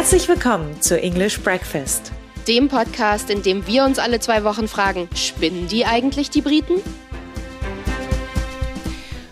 [0.00, 2.10] Herzlich willkommen zu English Breakfast,
[2.48, 6.80] dem Podcast, in dem wir uns alle zwei Wochen fragen, spinnen die eigentlich die Briten?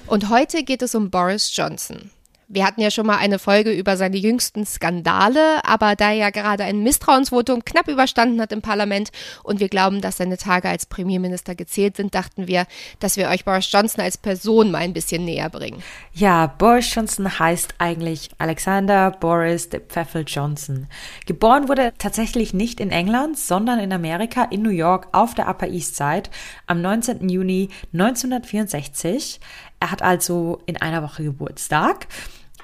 [0.07, 2.11] Und heute geht es um Boris Johnson.
[2.51, 6.31] Wir hatten ja schon mal eine Folge über seine jüngsten Skandale, aber da er ja
[6.31, 9.11] gerade ein Misstrauensvotum knapp überstanden hat im Parlament
[9.43, 12.65] und wir glauben, dass seine Tage als Premierminister gezählt sind, dachten wir,
[13.01, 15.83] dass wir euch Boris Johnson als Person mal ein bisschen näher bringen.
[16.15, 20.87] Ja, Boris Johnson heißt eigentlich Alexander Boris de Pfeffel Johnson.
[21.27, 25.69] Geboren wurde tatsächlich nicht in England, sondern in Amerika, in New York, auf der Upper
[25.69, 26.31] East Side
[26.67, 27.29] am 19.
[27.29, 29.39] Juni 1964.
[29.81, 32.07] Er hat also in einer Woche Geburtstag.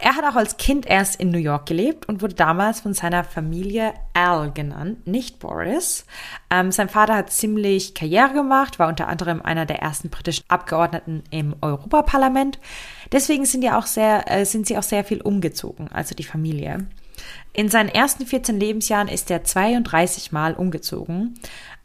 [0.04, 3.24] Er hat auch als Kind erst in New York gelebt und wurde damals von seiner
[3.24, 6.04] Familie Al genannt, nicht Boris.
[6.50, 11.22] Ähm, sein Vater hat ziemlich Karriere gemacht, war unter anderem einer der ersten britischen Abgeordneten
[11.30, 12.59] im Europaparlament.
[13.12, 16.86] Deswegen sind, ja auch sehr, äh, sind sie auch sehr viel umgezogen, also die Familie.
[17.54, 21.38] In seinen ersten 14 Lebensjahren ist er 32 Mal umgezogen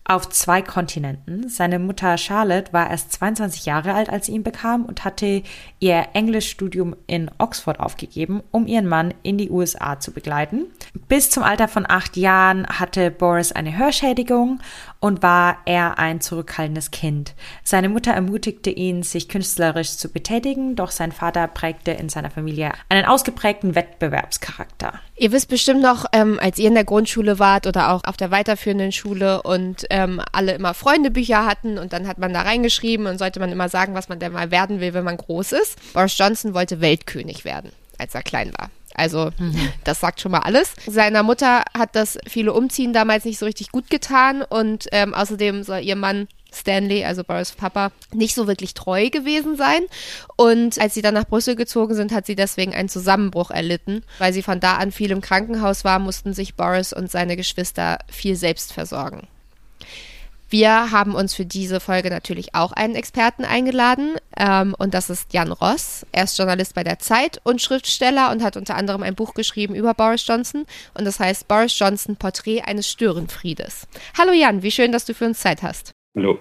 [0.10, 1.50] auf zwei Kontinenten.
[1.50, 5.44] Seine Mutter Charlotte war erst 22 Jahre alt, als sie ihn bekam und hatte
[5.80, 10.66] ihr Englischstudium in Oxford aufgegeben, um ihren Mann in die USA zu begleiten.
[11.08, 14.60] Bis zum Alter von acht Jahren hatte Boris eine Hörschädigung
[15.00, 17.34] und war er ein zurückhaltendes Kind.
[17.64, 22.74] Seine Mutter ermutigte ihn, sich künstlerisch zu betätigen, doch sein Vater prägte in seiner Familie
[22.90, 24.94] einen ausgeprägten Wettbewerbscharakter.
[25.16, 28.32] Ihr wisst bestimmt noch, ähm, als ihr in der Grundschule wart oder auch auf der
[28.32, 33.18] weiterführenden Schule und ähm, alle immer Freundebücher hatten und dann hat man da reingeschrieben und
[33.18, 35.94] sollte man immer sagen, was man denn mal werden will, wenn man groß ist.
[35.94, 38.70] Boris Johnson wollte Weltkönig werden, als er klein war.
[39.00, 39.70] Also mhm.
[39.84, 40.74] das sagt schon mal alles.
[40.86, 45.64] Seiner Mutter hat das viele Umziehen damals nicht so richtig gut getan und ähm, außerdem
[45.64, 49.82] soll ihr Mann Stanley, also Boris Papa, nicht so wirklich treu gewesen sein.
[50.36, 54.04] Und als sie dann nach Brüssel gezogen sind, hat sie deswegen einen Zusammenbruch erlitten.
[54.18, 58.00] Weil sie von da an viel im Krankenhaus war, mussten sich Boris und seine Geschwister
[58.12, 59.28] viel selbst versorgen.
[60.52, 65.32] Wir haben uns für diese Folge natürlich auch einen Experten eingeladen ähm, und das ist
[65.32, 66.08] Jan Ross.
[66.12, 69.76] Er ist Journalist bei der Zeit und Schriftsteller und hat unter anderem ein Buch geschrieben
[69.76, 70.66] über Boris Johnson
[70.96, 73.88] und das heißt Boris Johnson Porträt eines Störenfriedes.
[74.18, 75.92] Hallo Jan, wie schön, dass du für uns Zeit hast.
[76.16, 76.40] Hallo.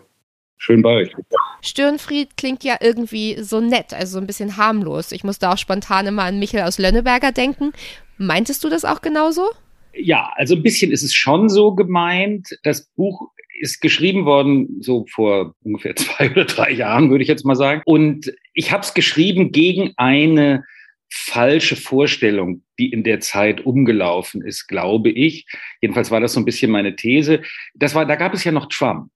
[0.56, 1.12] Schön bei euch.
[1.60, 5.12] Störenfried klingt ja irgendwie so nett, also so ein bisschen harmlos.
[5.12, 7.72] Ich musste auch spontan immer an Michael aus Lönneberger denken.
[8.16, 9.50] Meintest du das auch genauso?
[9.92, 12.58] Ja, also ein bisschen ist es schon so gemeint.
[12.64, 17.44] Das Buch ist geschrieben worden so vor ungefähr zwei oder drei Jahren, würde ich jetzt
[17.44, 17.82] mal sagen.
[17.84, 20.64] Und ich habe es geschrieben gegen eine
[21.10, 25.46] falsche Vorstellung, die in der Zeit umgelaufen ist, glaube ich.
[25.80, 27.42] Jedenfalls war das so ein bisschen meine These.
[27.74, 29.10] Das war, da gab es ja noch Trump.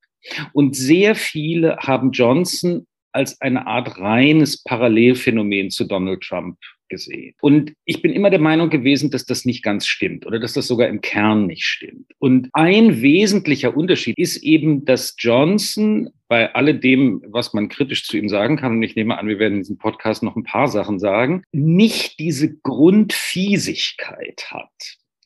[0.53, 6.56] Und sehr viele haben Johnson als eine Art reines Parallelphänomen zu Donald Trump
[6.92, 7.34] gesehen.
[7.41, 10.66] Und ich bin immer der Meinung gewesen, dass das nicht ganz stimmt oder dass das
[10.66, 12.12] sogar im Kern nicht stimmt.
[12.19, 18.28] Und ein wesentlicher Unterschied ist eben, dass Johnson bei alledem, was man kritisch zu ihm
[18.28, 20.98] sagen kann, und ich nehme an, wir werden in diesem Podcast noch ein paar Sachen
[20.98, 24.70] sagen, nicht diese Grundfiesigkeit hat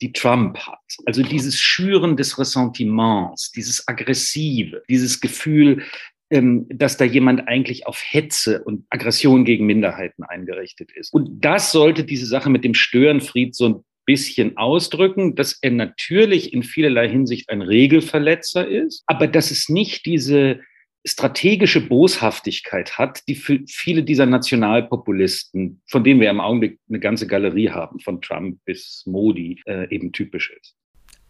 [0.03, 0.79] die Trump hat.
[1.07, 5.85] Also dieses Schüren des Ressentiments, dieses Aggressive, dieses Gefühl,
[6.31, 11.13] dass da jemand eigentlich auf Hetze und Aggression gegen Minderheiten eingerichtet ist.
[11.13, 16.53] Und das sollte diese Sache mit dem Störenfried so ein bisschen ausdrücken, dass er natürlich
[16.53, 20.61] in vielerlei Hinsicht ein Regelverletzer ist, aber dass es nicht diese
[21.05, 27.29] strategische Boshaftigkeit hat, die für viele dieser Nationalpopulisten, von denen wir im Augenblick eine ganze
[27.29, 30.75] Galerie haben, von Trump bis Modi, äh, eben typisch ist.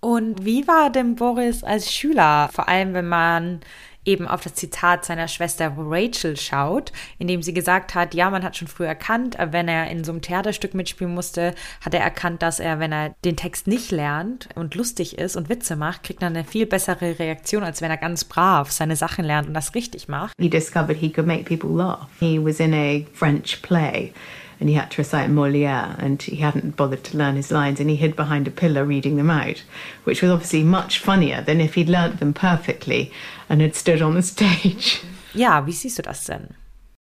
[0.00, 3.60] Und wie war denn Boris als Schüler, vor allem wenn man
[4.06, 8.44] eben auf das Zitat seiner Schwester Rachel schaut, in dem sie gesagt hat, ja, man
[8.44, 12.42] hat schon früh erkannt, wenn er in so einem Theaterstück mitspielen musste, hat er erkannt,
[12.42, 16.22] dass er, wenn er den Text nicht lernt und lustig ist und Witze macht, kriegt
[16.22, 19.74] er eine viel bessere Reaktion, als wenn er ganz brav seine Sachen lernt und das
[19.74, 20.32] richtig macht.
[20.38, 22.08] He discovered he could make people laugh.
[22.20, 24.12] He was in a French play.
[24.58, 27.90] And he had to recite Moliere, and he hadn't bothered to learn his lines, and
[27.90, 29.62] he hid behind a pillar reading them out,
[30.04, 33.10] which was obviously much funnier than if he'd learnt them perfectly
[33.48, 35.00] and had stood on the stage.
[35.34, 36.54] Ja, wie siehst du das denn?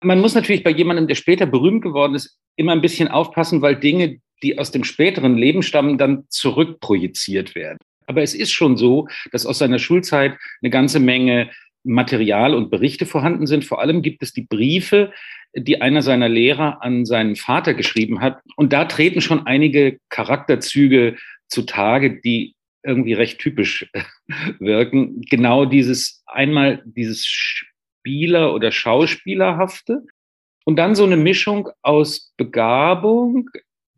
[0.03, 3.77] Man muss natürlich bei jemandem, der später berühmt geworden ist, immer ein bisschen aufpassen, weil
[3.77, 7.79] Dinge, die aus dem späteren Leben stammen, dann zurückprojiziert werden.
[8.07, 11.51] Aber es ist schon so, dass aus seiner Schulzeit eine ganze Menge
[11.85, 13.65] Material und Berichte vorhanden sind.
[13.65, 15.13] Vor allem gibt es die Briefe,
[15.57, 18.41] die einer seiner Lehrer an seinen Vater geschrieben hat.
[18.57, 21.17] Und da treten schon einige Charakterzüge
[21.49, 22.55] zutage, die
[22.85, 23.91] irgendwie recht typisch
[24.59, 25.23] wirken.
[25.23, 30.03] Genau dieses einmal dieses Spieler- oder Schauspielerhafte
[30.65, 33.49] und dann so eine Mischung aus Begabung,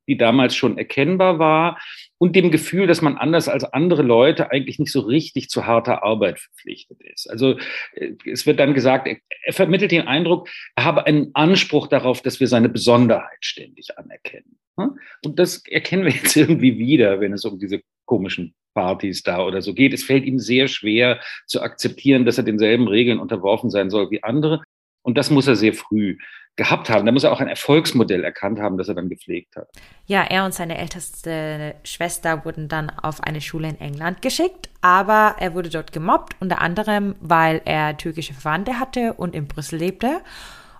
[0.08, 1.78] die damals schon erkennbar war
[2.19, 6.02] und dem Gefühl, dass man anders als andere Leute eigentlich nicht so richtig zu harter
[6.02, 7.31] Arbeit verpflichtet ist.
[7.31, 7.58] Also
[7.93, 12.22] äh, es wird dann gesagt, er, er vermittelt den Eindruck, er habe einen Anspruch darauf,
[12.22, 14.58] dass wir seine Besonderheit ständig anerkennen.
[14.76, 14.94] Ne?
[15.25, 19.60] Und das erkennen wir jetzt irgendwie wieder, wenn es um diese komischen Partys da oder
[19.60, 19.93] so geht.
[19.93, 24.22] Es fällt ihm sehr schwer zu akzeptieren, dass er denselben Regeln unterworfen sein soll wie
[24.22, 24.62] andere.
[25.02, 26.18] Und das muss er sehr früh
[26.58, 27.06] gehabt haben.
[27.06, 29.68] Da muss er auch ein Erfolgsmodell erkannt haben, das er dann gepflegt hat.
[30.06, 35.36] Ja, er und seine älteste Schwester wurden dann auf eine Schule in England geschickt, aber
[35.38, 40.20] er wurde dort gemobbt, unter anderem, weil er türkische Verwandte hatte und in Brüssel lebte.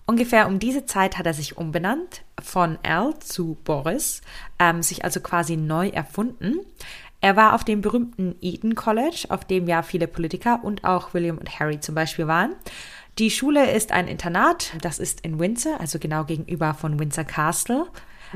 [0.05, 4.23] Ungefähr um diese Zeit hat er sich umbenannt von Al zu Boris,
[4.59, 6.61] ähm, sich also quasi neu erfunden.
[7.21, 11.39] Er war auf dem berühmten Eton College, auf dem ja viele Politiker und auch William
[11.39, 12.55] und Harry zum Beispiel waren.
[13.19, 17.89] Die Schule ist ein Internat, das ist in Windsor, also genau gegenüber von Windsor Castle.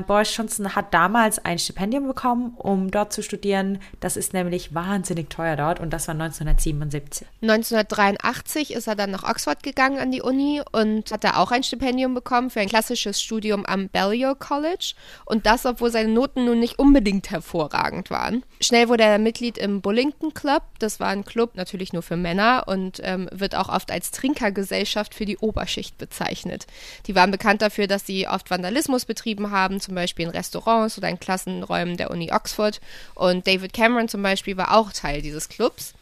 [0.07, 3.79] Boris Johnson hat damals ein Stipendium bekommen, um dort zu studieren.
[3.99, 7.27] Das ist nämlich wahnsinnig teuer dort und das war 1977.
[7.41, 11.63] 1983 ist er dann nach Oxford gegangen an die Uni und hat da auch ein
[11.63, 14.93] Stipendium bekommen für ein klassisches Studium am Balliol College
[15.25, 18.43] und das, obwohl seine Noten nun nicht unbedingt hervorragend waren.
[18.61, 20.63] Schnell wurde er Mitglied im Bullington Club.
[20.79, 25.13] Das war ein Club natürlich nur für Männer und ähm, wird auch oft als Trinkergesellschaft
[25.13, 26.65] für die Oberschicht bezeichnet.
[27.07, 31.09] Die waren bekannt dafür, dass sie oft Vandalismus betrieben haben, zum Beispiel in Restaurants oder
[31.09, 32.81] in Klassenräumen der Uni Oxford.
[33.15, 35.93] Und David Cameron zum Beispiel war auch Teil dieses Clubs.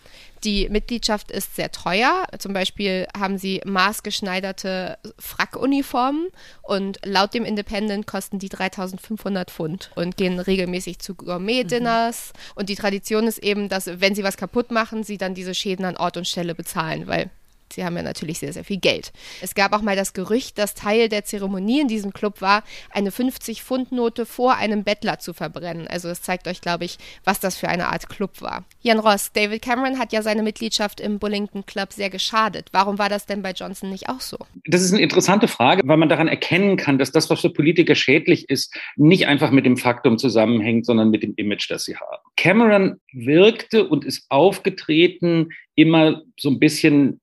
[0.43, 2.25] Die Mitgliedschaft ist sehr teuer.
[2.39, 6.29] Zum Beispiel haben sie maßgeschneiderte Frackuniformen
[6.63, 12.33] und laut dem Independent kosten die 3500 Pfund und gehen regelmäßig zu Gourmet-Dinners.
[12.33, 12.51] Mhm.
[12.55, 15.85] Und die Tradition ist eben, dass wenn sie was kaputt machen, sie dann diese Schäden
[15.85, 17.29] an Ort und Stelle bezahlen, weil
[17.73, 19.11] Sie haben ja natürlich sehr, sehr viel Geld.
[19.41, 23.09] Es gab auch mal das Gerücht, dass Teil der Zeremonie in diesem Club war, eine
[23.09, 25.87] 50-Pfund-Note vor einem Bettler zu verbrennen.
[25.87, 28.65] Also es zeigt euch, glaube ich, was das für eine Art Club war.
[28.81, 32.69] Jan Ross, David Cameron hat ja seine Mitgliedschaft im Bullington Club sehr geschadet.
[32.71, 34.37] Warum war das denn bei Johnson nicht auch so?
[34.65, 37.95] Das ist eine interessante Frage, weil man daran erkennen kann, dass das, was für Politiker
[37.95, 42.21] schädlich ist, nicht einfach mit dem Faktum zusammenhängt, sondern mit dem Image, das sie haben.
[42.35, 47.19] Cameron wirkte und ist aufgetreten immer so ein bisschen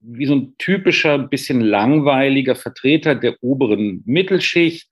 [0.00, 4.88] wie so ein typischer, bisschen langweiliger Vertreter der oberen Mittelschicht,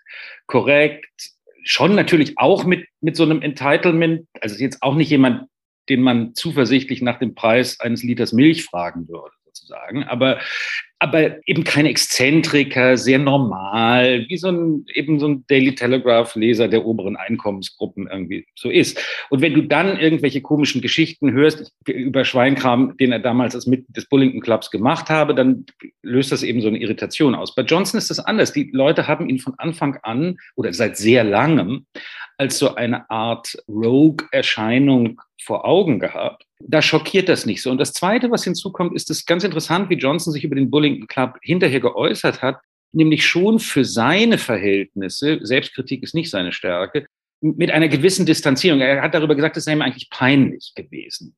[0.46, 1.32] korrekt,
[1.62, 5.48] schon natürlich auch mit, mit so einem Entitlement, also jetzt auch nicht jemand,
[5.88, 10.40] den man zuversichtlich nach dem Preis eines Liters Milch fragen würde sozusagen, aber,
[10.98, 16.86] aber eben kein Exzentriker, sehr normal, wie so ein, eben so ein Daily Telegraph-Leser der
[16.86, 18.98] oberen Einkommensgruppen irgendwie so ist.
[19.28, 23.94] Und wenn du dann irgendwelche komischen Geschichten hörst über Schweinkram, den er damals als Mitglied
[23.94, 25.66] des Bullington Clubs gemacht habe, dann
[26.02, 27.54] löst das eben so eine Irritation aus.
[27.54, 28.54] Bei Johnson ist das anders.
[28.54, 31.86] Die Leute haben ihn von Anfang an oder seit sehr langem
[32.38, 36.45] als so eine Art Rogue-Erscheinung vor Augen gehabt.
[36.60, 37.70] Da schockiert das nicht so.
[37.70, 41.06] Und das Zweite, was hinzukommt, ist es ganz interessant, wie Johnson sich über den Bullington
[41.06, 42.60] Club hinterher geäußert hat,
[42.92, 47.06] nämlich schon für seine Verhältnisse, Selbstkritik ist nicht seine Stärke,
[47.40, 48.80] mit einer gewissen Distanzierung.
[48.80, 51.34] Er hat darüber gesagt, es sei ihm eigentlich peinlich gewesen,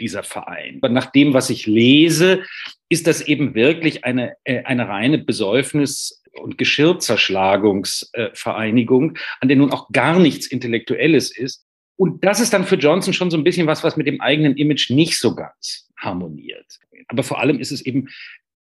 [0.00, 0.78] dieser Verein.
[0.80, 2.44] Aber nach dem, was ich lese,
[2.88, 9.90] ist das eben wirklich eine, äh, eine reine Besäufnis- und Geschirrzerschlagungsvereinigung, an der nun auch
[9.90, 11.64] gar nichts Intellektuelles ist.
[11.96, 14.56] Und das ist dann für Johnson schon so ein bisschen was, was mit dem eigenen
[14.56, 16.78] Image nicht so ganz harmoniert.
[17.08, 18.08] Aber vor allem ist es eben,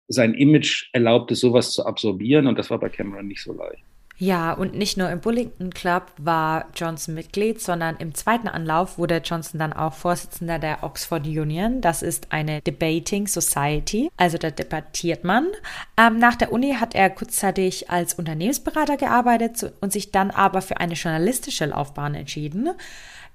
[0.08, 3.84] sein Image erlaubt es, sowas zu absorbieren und das war bei Cameron nicht so leicht.
[4.20, 9.22] Ja, und nicht nur im Bullington Club war Johnson Mitglied, sondern im zweiten Anlauf wurde
[9.24, 11.82] Johnson dann auch Vorsitzender der Oxford Union.
[11.82, 15.46] Das ist eine Debating Society, also da debattiert man.
[15.98, 20.78] Ähm, nach der Uni hat er kurzzeitig als Unternehmensberater gearbeitet und sich dann aber für
[20.78, 22.72] eine journalistische Laufbahn entschieden.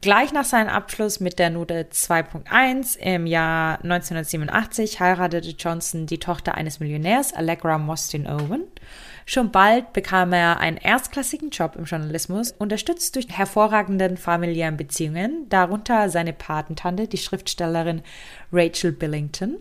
[0.01, 6.57] Gleich nach seinem Abschluss mit der Note 2.1 im Jahr 1987 heiratete Johnson die Tochter
[6.57, 8.65] eines Millionärs, Allegra Mostyn Owen.
[9.25, 16.11] Schon bald bekam er einen erstklassigen Job im Journalismus, unterstützt durch hervorragenden familiären Beziehungen, darunter
[16.11, 18.03] seine Patentante, die Schriftstellerin
[18.53, 19.57] Rachel Billington.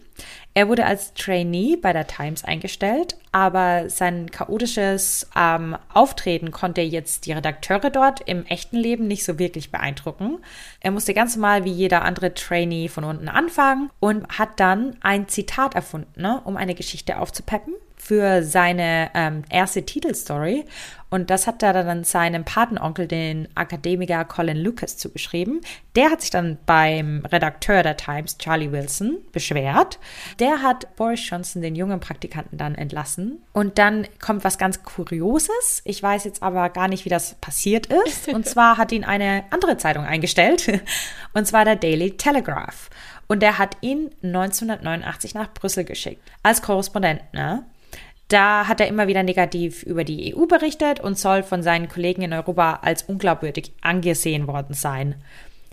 [0.53, 7.25] Er wurde als Trainee bei der Times eingestellt, aber sein chaotisches ähm, Auftreten konnte jetzt
[7.25, 10.39] die Redakteure dort im echten Leben nicht so wirklich beeindrucken.
[10.81, 15.29] Er musste ganz normal wie jeder andere Trainee von unten anfangen und hat dann ein
[15.29, 20.65] Zitat erfunden, ne, um eine Geschichte aufzupeppen für seine ähm, erste Titelstory.
[21.11, 25.61] Und das hat er dann seinem Patenonkel, den Akademiker Colin Lucas, zugeschrieben.
[25.95, 29.99] Der hat sich dann beim Redakteur der Times, Charlie Wilson, beschwert.
[30.39, 33.43] Der hat Boris Johnson, den jungen Praktikanten, dann entlassen.
[33.53, 35.81] Und dann kommt was ganz Kurioses.
[35.85, 38.29] Ich weiß jetzt aber gar nicht, wie das passiert ist.
[38.29, 40.81] Und zwar hat ihn eine andere Zeitung eingestellt.
[41.33, 42.89] Und zwar der Daily Telegraph.
[43.27, 46.21] Und der hat ihn 1989 nach Brüssel geschickt.
[46.41, 47.63] Als Korrespondent, ne?
[48.31, 52.21] Da hat er immer wieder negativ über die EU berichtet und soll von seinen Kollegen
[52.21, 55.15] in Europa als unglaubwürdig angesehen worden sein.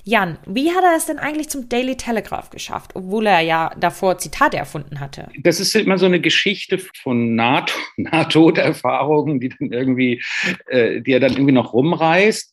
[0.02, 4.18] Jan, wie hat er es denn eigentlich zum Daily Telegraph geschafft, obwohl er ja davor
[4.18, 5.28] Zitate erfunden hatte?
[5.38, 10.20] Das ist immer so eine Geschichte von Nahtoderfahrungen, die dann irgendwie,
[10.66, 12.52] äh, die er dann irgendwie noch rumreißt.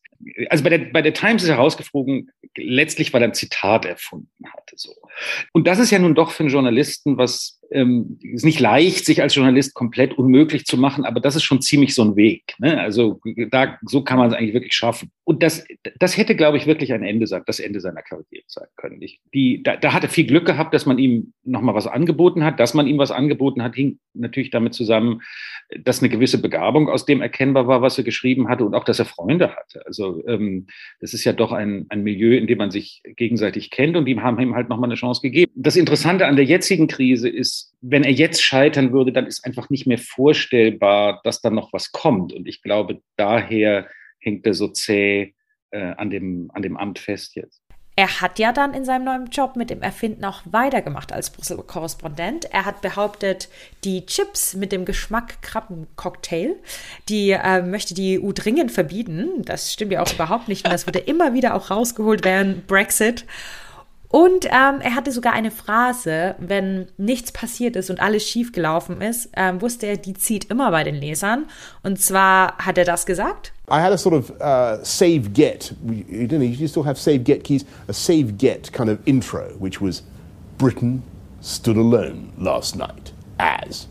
[0.49, 4.75] Also bei der, bei der Times ist herausgeflogen, letztlich, weil er ein Zitat erfunden hatte.
[4.75, 4.93] So.
[5.51, 9.21] Und das ist ja nun doch für einen Journalisten was ähm, ist nicht leicht, sich
[9.21, 12.55] als Journalist komplett unmöglich zu machen, aber das ist schon ziemlich so ein Weg.
[12.57, 12.79] Ne?
[12.79, 13.19] Also
[13.51, 15.11] da, so kann man es eigentlich wirklich schaffen.
[15.25, 15.65] Und das,
[15.99, 19.01] das hätte, glaube ich, wirklich ein Ende sein, das Ende seiner Karriere sein können.
[19.01, 22.43] Ich, die, da, da hat er viel Glück gehabt, dass man ihm nochmal was angeboten
[22.43, 22.59] hat.
[22.59, 25.21] Dass man ihm was angeboten hat, hing natürlich damit zusammen,
[25.83, 28.99] dass eine gewisse Begabung aus dem erkennbar war, was er geschrieben hatte und auch, dass
[28.99, 29.85] er Freunde hatte.
[29.85, 30.67] Also ähm,
[30.99, 34.19] das ist ja doch ein, ein Milieu, in dem man sich gegenseitig kennt und die
[34.19, 35.51] haben ihm halt nochmal eine Chance gegeben.
[35.55, 39.69] Das Interessante an der jetzigen Krise ist, wenn er jetzt scheitern würde, dann ist einfach
[39.69, 42.33] nicht mehr vorstellbar, dass da noch was kommt.
[42.33, 43.87] Und ich glaube, daher
[44.19, 45.33] hängt er so zäh
[45.71, 47.61] äh, an, dem, an dem Amt fest jetzt.
[47.97, 52.45] Er hat ja dann in seinem neuen Job mit dem Erfinden auch weitergemacht als Brüssel-Korrespondent.
[52.51, 53.47] Er hat behauptet,
[53.85, 56.57] die Chips mit dem Geschmack Krabbencocktail,
[57.07, 59.43] die äh, möchte die EU dringend verbieten.
[59.45, 60.65] Das stimmt ja auch überhaupt nicht.
[60.65, 63.25] Und das würde immer wieder auch rausgeholt werden, Brexit.
[64.09, 69.01] Und ähm, er hatte sogar eine Phrase, wenn nichts passiert ist und alles schief gelaufen
[69.01, 71.45] ist, ähm, wusste er, die zieht immer bei den Lesern.
[71.83, 73.51] Und zwar hat er das gesagt.
[73.69, 77.43] I had a sort of uh, save get, you, know, you still have save get
[77.43, 80.03] keys, a save get kind of intro, which was
[80.57, 81.01] Britain
[81.41, 83.87] stood alone last night as,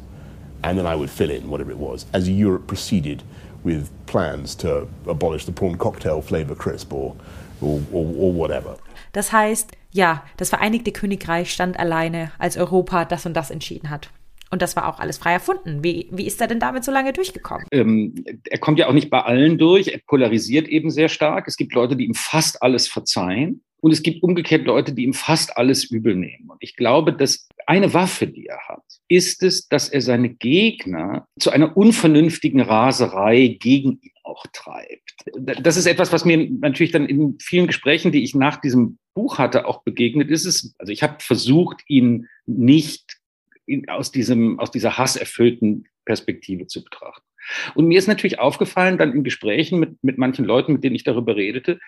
[0.62, 3.22] and then I would fill in whatever it was, as Europe proceeded
[3.64, 7.16] with plans to abolish the prawn cocktail flavor crisp or,
[7.60, 8.76] or, or, or whatever.
[9.12, 14.10] Das heißt, ja, das Vereinigte Königreich stand alleine, als Europa das und das entschieden hat.
[14.50, 15.82] Und das war auch alles frei erfunden.
[15.84, 17.66] Wie, wie ist er denn damit so lange durchgekommen?
[17.70, 19.88] Ähm, er kommt ja auch nicht bei allen durch.
[19.88, 21.46] Er polarisiert eben sehr stark.
[21.46, 23.62] Es gibt Leute, die ihm fast alles verzeihen.
[23.80, 26.50] Und es gibt umgekehrt Leute, die ihm fast alles übel nehmen.
[26.50, 31.26] Und ich glaube, dass eine Waffe, die er hat, ist es, dass er seine Gegner
[31.38, 35.14] zu einer unvernünftigen Raserei gegen ihn auch treibt.
[35.36, 39.38] Das ist etwas, was mir natürlich dann in vielen Gesprächen, die ich nach diesem Buch
[39.38, 40.44] hatte, auch begegnet ist.
[40.44, 43.18] Es, also ich habe versucht, ihn nicht
[43.66, 47.24] in, aus, diesem, aus dieser hasserfüllten Perspektive zu betrachten.
[47.74, 51.04] Und mir ist natürlich aufgefallen, dann in Gesprächen mit, mit manchen Leuten, mit denen ich
[51.04, 51.78] darüber redete,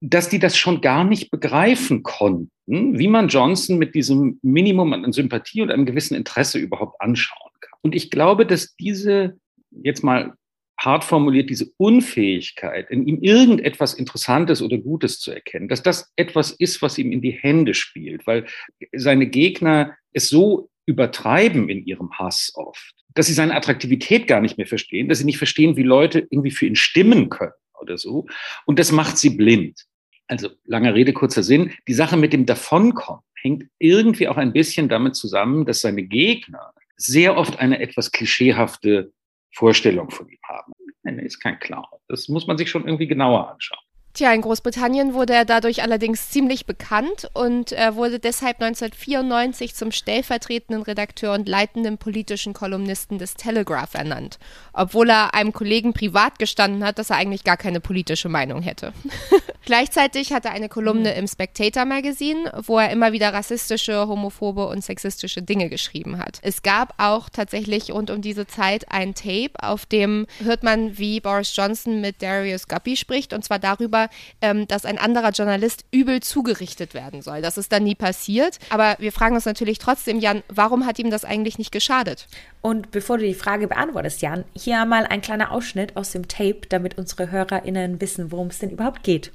[0.00, 5.12] dass die das schon gar nicht begreifen konnten, wie man Johnson mit diesem Minimum an
[5.12, 7.78] Sympathie und einem gewissen Interesse überhaupt anschauen kann.
[7.82, 9.38] Und ich glaube, dass diese,
[9.70, 10.34] jetzt mal
[10.80, 16.52] hart formuliert, diese Unfähigkeit, in ihm irgendetwas Interessantes oder Gutes zu erkennen, dass das etwas
[16.52, 18.46] ist, was ihm in die Hände spielt, weil
[18.92, 24.56] seine Gegner es so übertreiben in ihrem Hass oft, dass sie seine Attraktivität gar nicht
[24.56, 28.26] mehr verstehen, dass sie nicht verstehen, wie Leute irgendwie für ihn stimmen können oder so.
[28.64, 29.84] Und das macht sie blind.
[30.28, 31.72] Also langer Rede, kurzer Sinn.
[31.88, 36.72] Die Sache mit dem Davonkommen hängt irgendwie auch ein bisschen damit zusammen, dass seine Gegner
[36.96, 39.12] sehr oft eine etwas klischeehafte
[39.52, 40.72] Vorstellung von ihm haben.
[41.02, 41.86] Er ist kein Clown.
[42.08, 43.84] Das muss man sich schon irgendwie genauer anschauen.
[44.20, 49.92] Tja, in Großbritannien wurde er dadurch allerdings ziemlich bekannt und er wurde deshalb 1994 zum
[49.92, 54.38] stellvertretenden Redakteur und leitenden politischen Kolumnisten des Telegraph ernannt,
[54.74, 58.92] obwohl er einem Kollegen privat gestanden hat, dass er eigentlich gar keine politische Meinung hätte.
[59.64, 64.84] Gleichzeitig hat er eine Kolumne im Spectator Magazine, wo er immer wieder rassistische, homophobe und
[64.84, 66.40] sexistische Dinge geschrieben hat.
[66.42, 71.20] Es gab auch tatsächlich rund um diese Zeit ein Tape, auf dem hört man, wie
[71.20, 74.09] Boris Johnson mit Darius Guppy spricht und zwar darüber,
[74.40, 77.42] ähm, dass ein anderer Journalist übel zugerichtet werden soll.
[77.42, 78.58] Das ist dann nie passiert.
[78.70, 82.26] Aber wir fragen uns natürlich trotzdem, Jan, warum hat ihm das eigentlich nicht geschadet?
[82.62, 86.62] Und bevor du die Frage beantwortest, Jan, hier einmal ein kleiner Ausschnitt aus dem Tape,
[86.68, 89.32] damit unsere HörerInnen wissen, worum es denn überhaupt geht.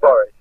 [0.00, 0.32] Boris,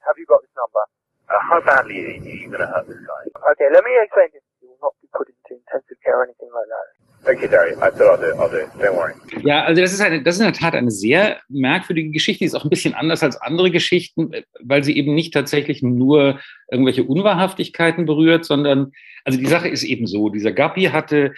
[0.00, 0.82] have you got this number?
[1.28, 3.50] Uh, how badly are you going to hurt this guy?
[3.52, 4.42] Okay, let me explain this.
[4.62, 7.05] You will not be put into intensive care or anything like that.
[7.28, 8.66] Okay, thought I'll do, I'll do.
[8.78, 9.14] Don't worry.
[9.42, 12.40] Ja, also das ist, eine, das ist in der Tat eine sehr merkwürdige Geschichte.
[12.40, 14.30] Die ist auch ein bisschen anders als andere Geschichten,
[14.60, 16.38] weil sie eben nicht tatsächlich nur
[16.70, 18.92] irgendwelche Unwahrhaftigkeiten berührt, sondern,
[19.24, 21.32] also die Sache ist eben so, dieser Guppy hatte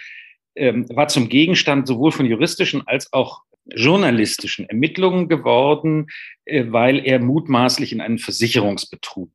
[0.55, 6.07] ähm, war zum Gegenstand sowohl von juristischen als auch journalistischen Ermittlungen geworden,
[6.45, 9.31] äh, weil er mutmaßlich in einen Versicherungsbetrug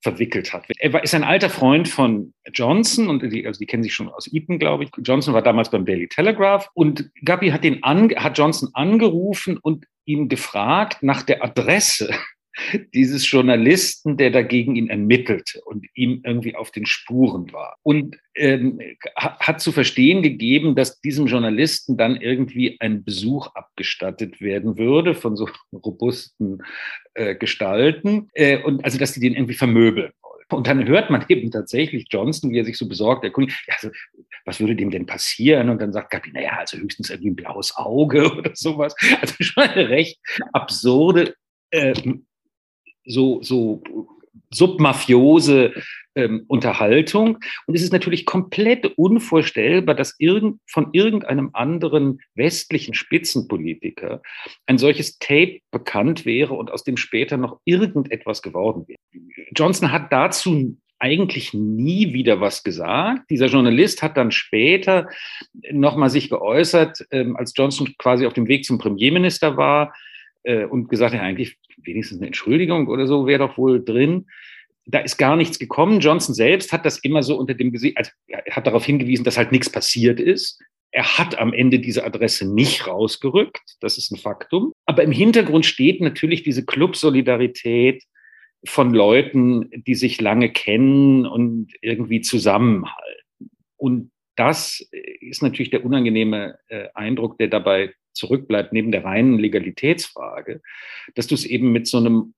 [0.00, 0.64] verwickelt hat.
[0.78, 4.32] Er ist ein alter Freund von Johnson und die, also die kennen sich schon aus
[4.32, 4.90] Eton, glaube ich.
[4.98, 9.86] Johnson war damals beim Daily Telegraph und Gabi hat den an, hat Johnson angerufen und
[10.04, 12.10] ihn gefragt nach der Adresse
[12.94, 17.76] dieses Journalisten, der dagegen ihn ermittelte und ihm irgendwie auf den Spuren war.
[17.82, 18.80] Und ähm,
[19.16, 25.36] hat zu verstehen gegeben, dass diesem Journalisten dann irgendwie ein Besuch abgestattet werden würde von
[25.36, 26.62] so robusten
[27.14, 28.28] äh, Gestalten.
[28.34, 30.44] Äh, und also, dass die den irgendwie vermöbeln wollen.
[30.50, 33.90] Und dann hört man eben tatsächlich Johnson, wie er sich so besorgt erkundigt, ja, also,
[34.44, 35.68] was würde dem denn passieren?
[35.68, 38.94] Und dann sagt Gabi, naja, also höchstens irgendwie ein blaues Auge oder sowas.
[39.20, 40.18] Also schon eine recht
[40.52, 41.34] absurde
[41.70, 41.94] äh,
[43.08, 43.82] so, so
[44.50, 45.74] submafiose
[46.14, 47.38] ähm, Unterhaltung.
[47.66, 54.22] Und es ist natürlich komplett unvorstellbar, dass irgend, von irgendeinem anderen westlichen Spitzenpolitiker
[54.66, 58.98] ein solches Tape bekannt wäre und aus dem später noch irgendetwas geworden wäre.
[59.54, 63.30] Johnson hat dazu eigentlich nie wieder was gesagt.
[63.30, 65.08] Dieser Journalist hat dann später
[65.70, 69.94] nochmal sich geäußert, ähm, als Johnson quasi auf dem Weg zum Premierminister war
[70.42, 74.26] äh, und gesagt, ja, eigentlich wenigstens eine Entschuldigung oder so wäre doch wohl drin.
[74.86, 76.00] Da ist gar nichts gekommen.
[76.00, 79.36] Johnson selbst hat das immer so unter dem Gesicht, also er hat darauf hingewiesen, dass
[79.36, 80.60] halt nichts passiert ist.
[80.90, 83.76] Er hat am Ende diese Adresse nicht rausgerückt.
[83.80, 84.72] Das ist ein Faktum.
[84.86, 88.02] Aber im Hintergrund steht natürlich diese Club-Solidarität
[88.64, 93.50] von Leuten, die sich lange kennen und irgendwie zusammenhalten.
[93.76, 94.88] Und das
[95.20, 100.60] ist natürlich der unangenehme äh, Eindruck, der dabei zurückbleibt, neben der reinen Legalitätsfrage,
[101.14, 102.34] dass du es eben mit so einem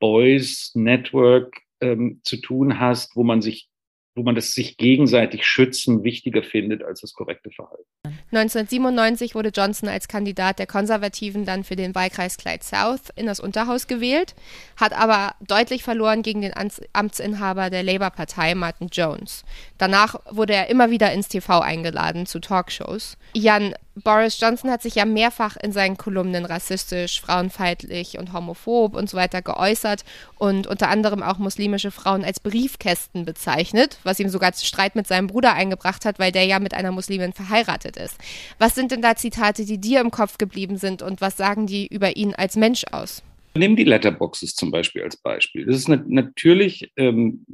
[0.00, 3.68] Boys Network ähm, zu tun hast, wo man sich
[4.16, 7.84] wo man das sich gegenseitig schützen wichtiger findet als das korrekte Verhalten.
[8.32, 13.40] 1997 wurde Johnson als Kandidat der Konservativen dann für den Wahlkreis Clyde South in das
[13.40, 14.34] Unterhaus gewählt,
[14.76, 16.54] hat aber deutlich verloren gegen den
[16.92, 19.44] Amtsinhaber der Labour-Partei, Martin Jones.
[19.76, 23.18] Danach wurde er immer wieder ins TV eingeladen zu Talkshows.
[23.34, 29.08] Jan, Boris Johnson hat sich ja mehrfach in seinen Kolumnen rassistisch, frauenfeindlich und homophob und
[29.08, 30.04] so weiter geäußert
[30.38, 35.28] und unter anderem auch muslimische Frauen als Briefkästen bezeichnet, was ihm sogar Streit mit seinem
[35.28, 38.18] Bruder eingebracht hat, weil der ja mit einer Muslimin verheiratet ist.
[38.58, 41.86] Was sind denn da Zitate, die dir im Kopf geblieben sind und was sagen die
[41.86, 43.22] über ihn als Mensch aus?
[43.54, 45.64] Nehmen die Letterboxes zum Beispiel als Beispiel.
[45.64, 47.46] Das ist natürlich ähm,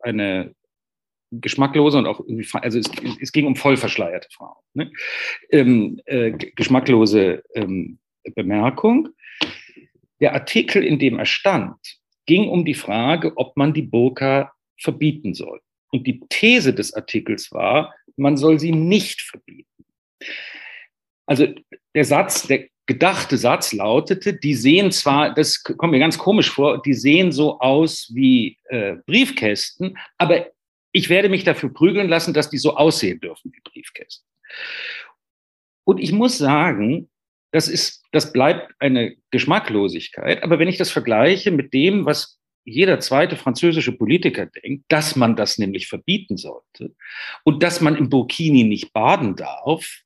[0.00, 0.54] eine
[1.30, 4.56] geschmacklose und auch irgendwie, also es, es ging um voll verschleierte Frauen.
[4.74, 4.90] Ne?
[5.50, 7.98] Ähm, äh, geschmacklose ähm,
[8.34, 9.08] Bemerkung.
[10.20, 11.76] Der Artikel, in dem er stand,
[12.26, 15.60] ging um die Frage, ob man die Burka verbieten soll.
[15.90, 19.84] Und die These des Artikels war, man soll sie nicht verbieten.
[21.26, 21.46] Also
[21.94, 26.82] der Satz, der gedachte Satz lautete, die sehen zwar, das kommt mir ganz komisch vor,
[26.82, 30.46] die sehen so aus wie äh, Briefkästen, aber
[30.92, 34.26] ich werde mich dafür prügeln lassen, dass die so aussehen dürfen wie Briefkästen.
[35.84, 37.08] Und ich muss sagen,
[37.52, 40.42] das ist, das bleibt eine Geschmacklosigkeit.
[40.42, 45.36] Aber wenn ich das vergleiche mit dem, was jeder zweite französische Politiker denkt, dass man
[45.36, 46.94] das nämlich verbieten sollte
[47.44, 50.02] und dass man im Burkini nicht baden darf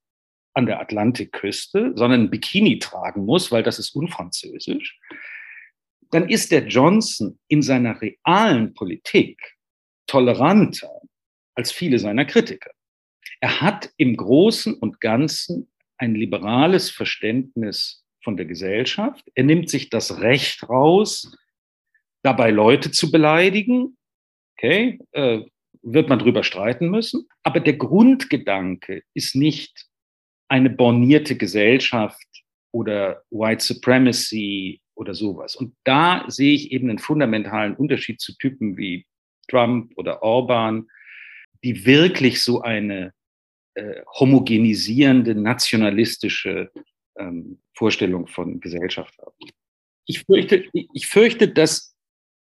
[0.54, 5.00] an der Atlantikküste, sondern ein Bikini tragen muss, weil das ist unfranzösisch,
[6.10, 9.51] dann ist der Johnson in seiner realen Politik
[10.12, 11.00] toleranter
[11.54, 12.70] als viele seiner Kritiker.
[13.40, 19.24] Er hat im Großen und Ganzen ein liberales Verständnis von der Gesellschaft.
[19.34, 21.34] Er nimmt sich das Recht raus,
[22.22, 23.96] dabei Leute zu beleidigen.
[24.58, 25.40] Okay, äh,
[25.80, 27.26] wird man drüber streiten müssen.
[27.42, 29.86] Aber der Grundgedanke ist nicht
[30.48, 32.28] eine bornierte Gesellschaft
[32.70, 35.56] oder White Supremacy oder sowas.
[35.56, 39.06] Und da sehe ich eben einen fundamentalen Unterschied zu Typen wie
[39.48, 40.88] Trump oder Orban,
[41.64, 43.12] die wirklich so eine
[43.74, 46.70] äh, homogenisierende, nationalistische
[47.16, 49.34] ähm, Vorstellung von Gesellschaft haben.
[50.06, 51.94] Ich fürchte, ich fürchte, dass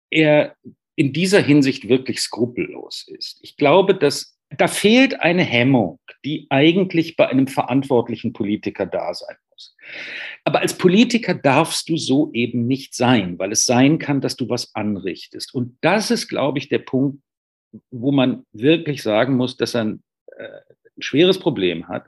[0.10, 0.56] er
[0.95, 3.39] in dieser Hinsicht wirklich skrupellos ist.
[3.41, 9.36] Ich glaube, dass da fehlt eine Hemmung, die eigentlich bei einem verantwortlichen Politiker da sein
[9.58, 9.76] muss.
[10.43, 14.50] Aber als Politiker darfst du so eben nicht sein, weil es sein kann, dass du
[14.50, 15.54] was anrichtest.
[15.54, 17.22] Und das ist, glaube ich, der Punkt,
[17.91, 20.04] wo man wirklich sagen muss, dass er ein,
[20.38, 22.08] äh, ein schweres Problem hat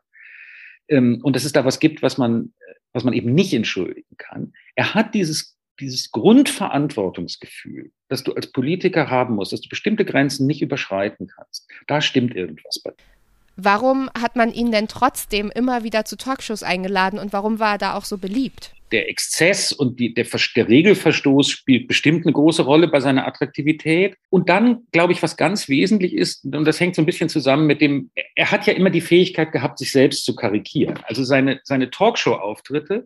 [0.88, 2.53] ähm, und dass es da was gibt, was man,
[2.93, 4.53] was man eben nicht entschuldigen kann.
[4.75, 10.47] Er hat dieses, dieses Grundverantwortungsgefühl, das du als Politiker haben musst, dass du bestimmte Grenzen
[10.47, 11.69] nicht überschreiten kannst.
[11.88, 13.18] Da stimmt irgendwas bei dir.
[13.62, 17.78] Warum hat man ihn denn trotzdem immer wieder zu Talkshows eingeladen und warum war er
[17.78, 18.74] da auch so beliebt?
[18.91, 24.17] der Exzess und die, der, der, Regelverstoß spielt bestimmt eine große Rolle bei seiner Attraktivität.
[24.30, 27.67] Und dann, glaube ich, was ganz wesentlich ist, und das hängt so ein bisschen zusammen
[27.67, 31.00] mit dem, er hat ja immer die Fähigkeit gehabt, sich selbst zu karikieren.
[31.04, 33.06] Also seine, seine Talkshow-Auftritte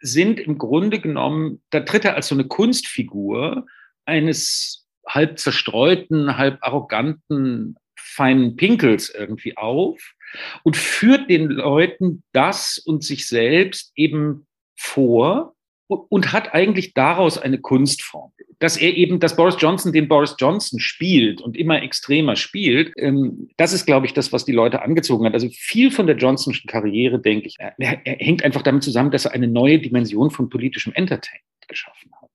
[0.00, 3.66] sind im Grunde genommen, da tritt er als so eine Kunstfigur
[4.06, 7.76] eines halb zerstreuten, halb arroganten,
[8.20, 9.98] feinen Pinkels irgendwie auf
[10.62, 15.54] und führt den Leuten das und sich selbst eben vor
[15.88, 18.32] und hat eigentlich daraus eine Kunstform.
[18.58, 23.48] Dass er eben, dass Boris Johnson den Boris Johnson spielt und immer extremer spielt, ähm,
[23.56, 25.32] das ist, glaube ich, das, was die Leute angezogen hat.
[25.32, 29.32] Also viel von der Johnsonschen Karriere, denke ich, er hängt einfach damit zusammen, dass er
[29.32, 32.29] eine neue Dimension von politischem Entertainment geschaffen hat.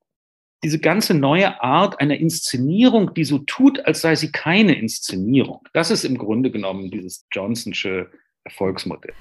[0.65, 5.91] Diese ganze neue Art einer Inszenierung, die so tut, als sei sie keine Inszenierung, das
[5.91, 8.09] ist im Grunde genommen dieses Johnsonsche
[8.43, 9.13] Erfolgsmodell.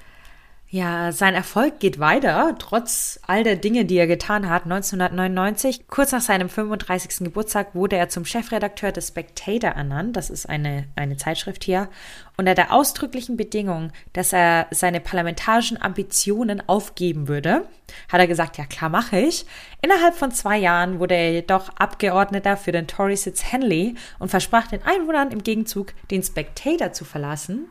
[0.67, 4.63] Ja, sein Erfolg geht weiter, trotz all der Dinge, die er getan hat.
[4.63, 7.19] 1999, kurz nach seinem 35.
[7.19, 10.17] Geburtstag, wurde er zum Chefredakteur des Spectator ernannt.
[10.17, 11.87] Das ist eine, eine Zeitschrift hier.
[12.35, 17.67] Unter der ausdrücklichen Bedingung, dass er seine parlamentarischen Ambitionen aufgeben würde,
[18.11, 19.45] hat er gesagt, ja klar mache ich.
[19.83, 24.81] Innerhalb von zwei Jahren wurde er jedoch Abgeordneter für den Tory-Sitz Henley und versprach den
[24.83, 27.67] Einwohnern im Gegenzug, den Spectator zu verlassen.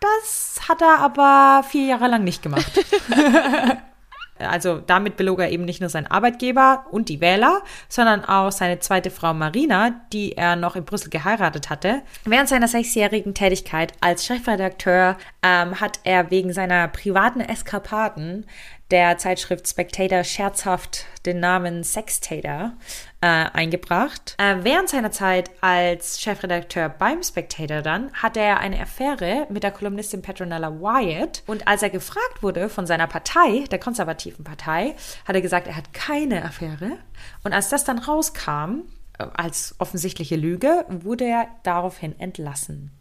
[0.00, 2.72] Das hat er aber vier Jahre lang nicht gemacht.
[4.38, 8.78] also damit belog er eben nicht nur seinen Arbeitgeber und die Wähler, sondern auch seine
[8.78, 12.02] zweite Frau Marina, die er noch in Brüssel geheiratet hatte.
[12.24, 18.46] Während seiner sechsjährigen Tätigkeit als Chefredakteur ähm, hat er wegen seiner privaten Eskapaden
[18.90, 22.72] der Zeitschrift Spectator scherzhaft den Namen Sextator
[23.20, 24.34] äh, eingebracht.
[24.38, 29.70] Äh, während seiner Zeit als Chefredakteur beim Spectator dann hatte er eine Affäre mit der
[29.70, 34.94] Kolumnistin Petronella Wyatt und als er gefragt wurde von seiner Partei, der konservativen Partei,
[35.26, 36.98] hat er gesagt, er hat keine Affäre
[37.44, 38.82] und als das dann rauskam,
[39.18, 42.99] äh, als offensichtliche Lüge, wurde er daraufhin entlassen.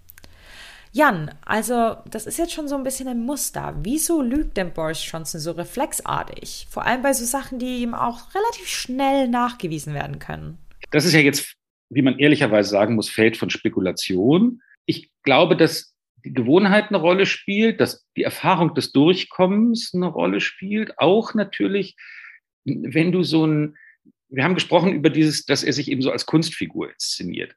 [0.92, 3.76] Jan, also das ist jetzt schon so ein bisschen ein Muster.
[3.84, 6.68] Wieso lügt denn Boris Johnson so reflexartig?
[6.70, 10.58] Vor allem bei so Sachen, die ihm auch relativ schnell nachgewiesen werden können.
[10.92, 11.54] Das ist ja jetzt,
[11.90, 14.62] wie man ehrlicherweise sagen muss, Feld von Spekulation.
[14.88, 15.94] Ich glaube, dass
[16.26, 20.98] die Gewohnheit eine Rolle spielt, dass die Erfahrung des Durchkommens eine Rolle spielt.
[20.98, 21.96] Auch natürlich,
[22.66, 23.78] wenn du so ein,
[24.28, 27.54] wir haben gesprochen über dieses, dass er sich eben so als Kunstfigur inszeniert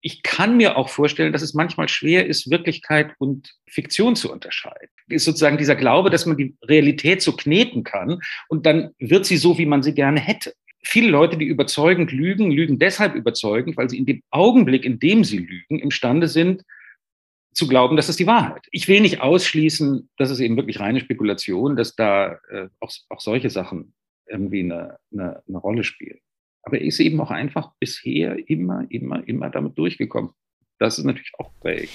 [0.00, 4.88] ich kann mir auch vorstellen, dass es manchmal schwer ist, Wirklichkeit und Fiktion zu unterscheiden.
[5.08, 9.36] Ist sozusagen dieser Glaube, dass man die Realität so kneten kann und dann wird sie
[9.36, 10.54] so, wie man sie gerne hätte.
[10.84, 15.24] Viele Leute, die überzeugend lügen, lügen deshalb überzeugend, weil sie in dem Augenblick, in dem
[15.24, 16.62] sie lügen, imstande sind,
[17.52, 18.66] zu glauben, das ist die Wahrheit.
[18.70, 23.20] Ich will nicht ausschließen, das ist eben wirklich reine Spekulation, dass da äh, auch, auch
[23.20, 23.94] solche Sachen
[24.28, 26.20] irgendwie eine, eine, eine Rolle spielen.
[26.62, 30.32] Aber er ist eben auch einfach bisher immer, immer, immer damit durchgekommen.
[30.78, 31.90] Das ist natürlich auch prägend.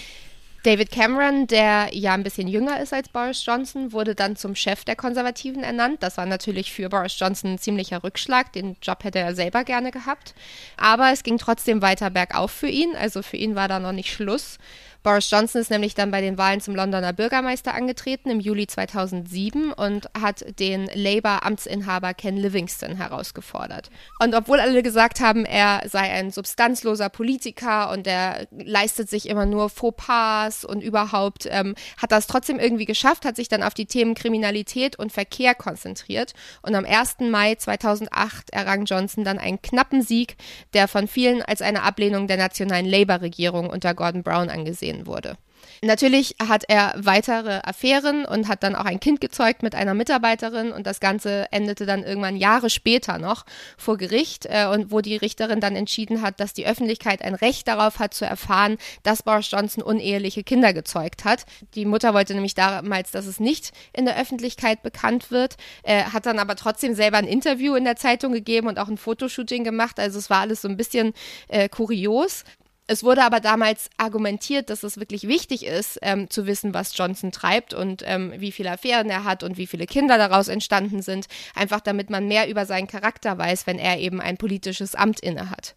[0.64, 4.86] David Cameron, der ja ein bisschen jünger ist als Boris Johnson, wurde dann zum Chef
[4.86, 6.02] der Konservativen ernannt.
[6.02, 8.54] Das war natürlich für Boris Johnson ein ziemlicher Rückschlag.
[8.54, 10.34] Den Job hätte er selber gerne gehabt.
[10.78, 12.96] Aber es ging trotzdem weiter bergauf für ihn.
[12.96, 14.58] Also für ihn war da noch nicht Schluss.
[15.04, 19.74] Boris Johnson ist nämlich dann bei den Wahlen zum Londoner Bürgermeister angetreten im Juli 2007
[19.74, 23.90] und hat den Labour-Amtsinhaber Ken Livingston herausgefordert.
[24.20, 29.46] Und obwohl alle gesagt haben, er sei ein substanzloser Politiker und er leistet sich immer
[29.46, 33.88] nur Fauxpas und überhaupt, ähm, hat das trotzdem irgendwie geschafft, hat sich dann auf die
[33.88, 36.32] Themen Kriminalität und Verkehr konzentriert.
[36.62, 37.30] Und am 1.
[37.30, 40.38] Mai 2008 errang Johnson dann einen knappen Sieg,
[40.74, 45.38] der von vielen als eine Ablehnung der nationalen Labour-Regierung unter Gordon Brown angesehen gesehen wurde.
[45.82, 50.72] Natürlich hat er weitere Affären und hat dann auch ein Kind gezeugt mit einer Mitarbeiterin
[50.72, 53.46] und das Ganze endete dann irgendwann Jahre später noch
[53.78, 57.68] vor Gericht äh, und wo die Richterin dann entschieden hat, dass die Öffentlichkeit ein Recht
[57.68, 61.46] darauf hat zu erfahren, dass Boris Johnson uneheliche Kinder gezeugt hat.
[61.76, 66.26] Die Mutter wollte nämlich damals, dass es nicht in der Öffentlichkeit bekannt wird, äh, hat
[66.26, 70.00] dann aber trotzdem selber ein Interview in der Zeitung gegeben und auch ein Fotoshooting gemacht.
[70.00, 71.14] Also es war alles so ein bisschen
[71.48, 72.44] äh, kurios.
[72.86, 77.32] Es wurde aber damals argumentiert, dass es wirklich wichtig ist, ähm, zu wissen, was Johnson
[77.32, 81.28] treibt und ähm, wie viele Affären er hat und wie viele Kinder daraus entstanden sind,
[81.56, 85.76] einfach damit man mehr über seinen Charakter weiß, wenn er eben ein politisches Amt innehat.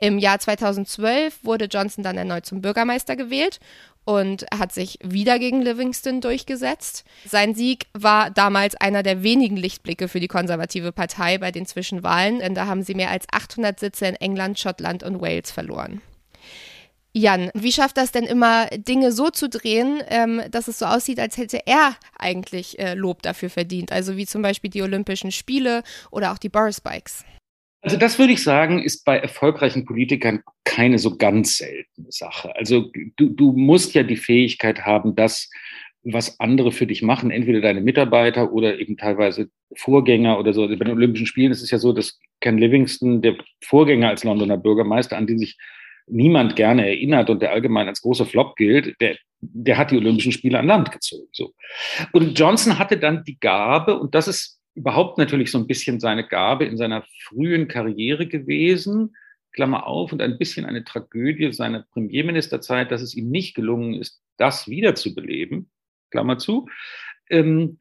[0.00, 3.60] Im Jahr 2012 wurde Johnson dann erneut zum Bürgermeister gewählt
[4.04, 7.04] und hat sich wieder gegen Livingston durchgesetzt.
[7.24, 12.40] Sein Sieg war damals einer der wenigen Lichtblicke für die konservative Partei bei den Zwischenwahlen,
[12.40, 16.02] denn da haben sie mehr als 800 Sitze in England, Schottland und Wales verloren.
[17.16, 21.20] Jan, wie schafft das denn immer, Dinge so zu drehen, ähm, dass es so aussieht,
[21.20, 23.92] als hätte er eigentlich äh, Lob dafür verdient?
[23.92, 27.24] Also wie zum Beispiel die Olympischen Spiele oder auch die Boris Bikes.
[27.82, 32.56] Also das würde ich sagen, ist bei erfolgreichen Politikern keine so ganz seltene Sache.
[32.56, 35.48] Also du, du musst ja die Fähigkeit haben, das,
[36.02, 40.62] was andere für dich machen, entweder deine Mitarbeiter oder eben teilweise Vorgänger oder so.
[40.62, 44.24] Also bei den Olympischen Spielen ist es ja so, dass Ken Livingston, der Vorgänger als
[44.24, 45.56] Londoner Bürgermeister, an den sich
[46.06, 50.32] niemand gerne erinnert und der allgemein als großer Flop gilt, der, der hat die Olympischen
[50.32, 51.28] Spiele an Land gezogen.
[51.32, 51.54] So.
[52.12, 56.26] Und Johnson hatte dann die Gabe, und das ist überhaupt natürlich so ein bisschen seine
[56.26, 59.14] Gabe in seiner frühen Karriere gewesen,
[59.52, 64.20] Klammer auf, und ein bisschen eine Tragödie seiner Premierministerzeit, dass es ihm nicht gelungen ist,
[64.36, 65.70] das wiederzubeleben,
[66.10, 66.68] Klammer zu.
[67.30, 67.78] Ähm,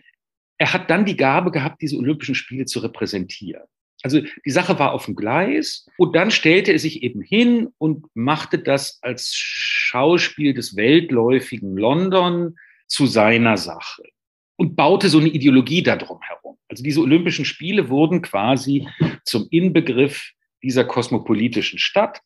[0.57, 3.63] er hat dann die Gabe gehabt, diese Olympischen Spiele zu repräsentieren.
[4.03, 8.05] Also die Sache war auf dem Gleis und dann stellte er sich eben hin und
[8.13, 14.03] machte das als Schauspiel des weltläufigen London zu seiner Sache
[14.57, 16.57] und baute so eine Ideologie darum herum.
[16.67, 18.87] Also diese Olympischen Spiele wurden quasi
[19.23, 22.21] zum Inbegriff dieser kosmopolitischen Stadt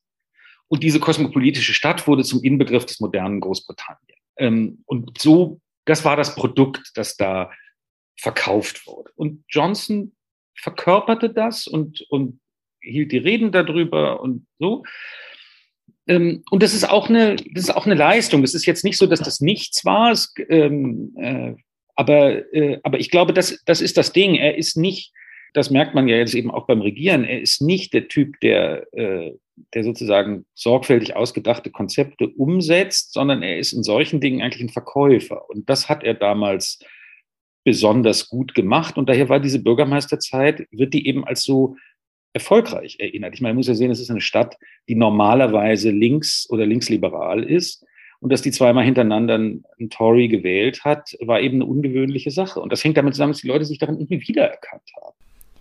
[0.68, 4.20] und diese kosmopolitische Stadt wurde zum Inbegriff des modernen Großbritannien.
[4.38, 7.52] Ähm, und so, das war das Produkt, das da
[8.20, 9.12] verkauft wurde.
[9.16, 10.12] Und Johnson
[10.60, 12.40] verkörperte das und, und
[12.82, 14.84] hielt die Reden darüber und so.
[16.08, 18.44] Ähm, und das ist auch eine, das ist auch eine Leistung.
[18.44, 20.12] Es ist jetzt nicht so, dass das nichts war.
[20.12, 21.54] Es, ähm, äh,
[21.96, 24.36] aber, äh, aber ich glaube, das, das ist das Ding.
[24.36, 25.12] Er ist nicht,
[25.54, 28.88] das merkt man ja jetzt eben auch beim Regieren, er ist nicht der Typ, der,
[28.94, 29.34] äh,
[29.74, 35.50] der sozusagen sorgfältig ausgedachte Konzepte umsetzt, sondern er ist in solchen Dingen eigentlich ein Verkäufer.
[35.50, 36.80] Und das hat er damals
[37.68, 38.96] besonders gut gemacht.
[38.98, 41.76] Und daher war diese Bürgermeisterzeit, wird die eben als so
[42.32, 43.34] erfolgreich erinnert.
[43.34, 44.56] Ich meine, man muss ja sehen, es ist eine Stadt,
[44.88, 47.86] die normalerweise links oder linksliberal ist.
[48.22, 52.62] Und dass die zweimal hintereinander einen Tory gewählt hat, war eben eine ungewöhnliche Sache.
[52.62, 55.18] Und das hängt damit zusammen, dass die Leute sich darin irgendwie wiedererkannt haben.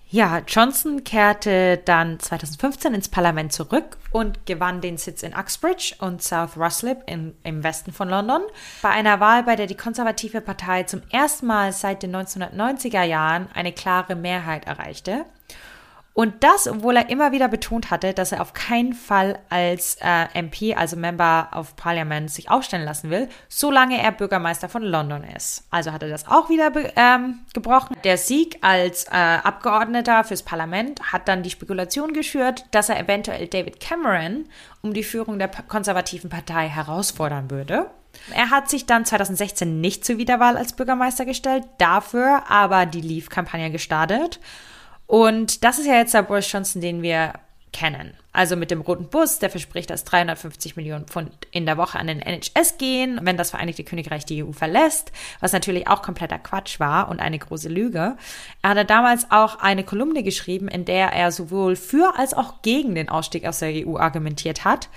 [0.09, 6.23] Ja, Johnson kehrte dann 2015 ins Parlament zurück und gewann den Sitz in Uxbridge und
[6.23, 8.43] South Ruslip im, im Westen von London.
[8.83, 13.49] Bei einer Wahl, bei der die konservative Partei zum ersten Mal seit den 1990er Jahren
[13.53, 15.25] eine klare Mehrheit erreichte.
[16.19, 20.25] Und das, obwohl er immer wieder betont hatte, dass er auf keinen Fall als äh,
[20.33, 25.67] MP, also Member of Parliament, sich aufstellen lassen will, solange er Bürgermeister von London ist.
[25.71, 27.97] Also hat er das auch wieder ähm, gebrochen.
[28.03, 33.47] Der Sieg als äh, Abgeordneter fürs Parlament hat dann die Spekulation geschürt, dass er eventuell
[33.47, 34.47] David Cameron
[34.81, 37.91] um die Führung der konservativen Partei herausfordern würde.
[38.35, 43.71] Er hat sich dann 2016 nicht zur Wiederwahl als Bürgermeister gestellt, dafür aber die Leave-Kampagne
[43.71, 44.41] gestartet.
[45.07, 47.35] Und das ist ja jetzt der Boris Johnson, den wir
[47.73, 48.15] kennen.
[48.33, 52.07] Also mit dem roten Bus, der verspricht, dass 350 Millionen Pfund in der Woche an
[52.07, 56.81] den NHS gehen, wenn das Vereinigte Königreich die EU verlässt, was natürlich auch kompletter Quatsch
[56.81, 58.17] war und eine große Lüge.
[58.63, 62.95] Er hatte damals auch eine Kolumne geschrieben, in der er sowohl für als auch gegen
[62.95, 64.89] den Ausstieg aus der EU argumentiert hat.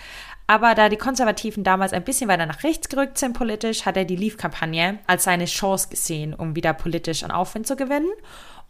[0.48, 4.06] Aber da die Konservativen damals ein bisschen weiter nach rechts gerückt sind politisch, hat er
[4.06, 8.10] die Leave-Kampagne als seine Chance gesehen, um wieder politisch an Aufwind zu gewinnen.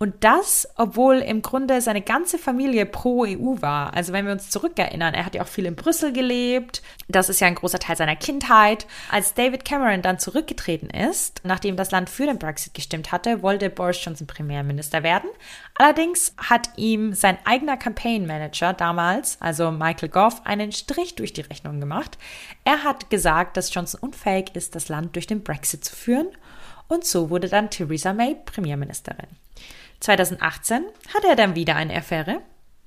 [0.01, 3.93] Und das, obwohl im Grunde seine ganze Familie pro EU war.
[3.93, 6.81] Also wenn wir uns zurückerinnern, er hat ja auch viel in Brüssel gelebt.
[7.09, 8.87] Das ist ja ein großer Teil seiner Kindheit.
[9.11, 13.69] Als David Cameron dann zurückgetreten ist, nachdem das Land für den Brexit gestimmt hatte, wollte
[13.69, 15.29] Boris Johnson Premierminister werden.
[15.75, 21.41] Allerdings hat ihm sein eigener Campaign Manager damals, also Michael Goff, einen Strich durch die
[21.41, 22.17] Rechnung gemacht.
[22.63, 26.29] Er hat gesagt, dass Johnson unfähig ist, das Land durch den Brexit zu führen.
[26.87, 29.27] Und so wurde dann Theresa May Premierministerin.
[29.99, 30.83] 2018
[31.13, 32.41] hatte er dann wieder eine Affäre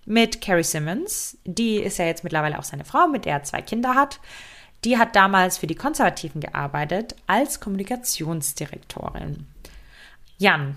[0.07, 1.39] mit Carrie Simmons.
[1.45, 4.21] Die ist ja jetzt mittlerweile auch seine Frau, mit der er zwei Kinder hat.
[4.85, 9.47] Die hat damals für die Konservativen gearbeitet als Kommunikationsdirektorin.
[10.39, 10.75] Jan,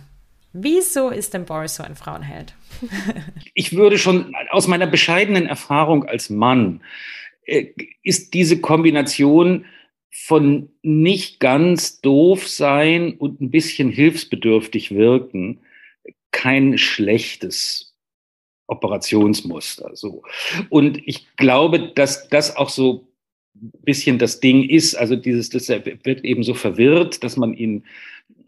[0.53, 2.53] wieso ist denn Boris so ein Frauenheld?
[3.53, 6.81] ich würde schon aus meiner bescheidenen Erfahrung als Mann,
[7.45, 7.67] äh,
[8.03, 9.65] ist diese Kombination
[10.11, 15.61] von nicht ganz doof sein und ein bisschen hilfsbedürftig wirken
[16.35, 17.95] kein schlechtes
[18.67, 19.91] Operationsmuster.
[19.93, 20.23] So.
[20.69, 23.07] Und ich glaube, dass das auch so
[23.55, 24.95] ein bisschen das Ding ist.
[24.95, 27.85] Also dieses, das wird eben so verwirrt, dass man ihn,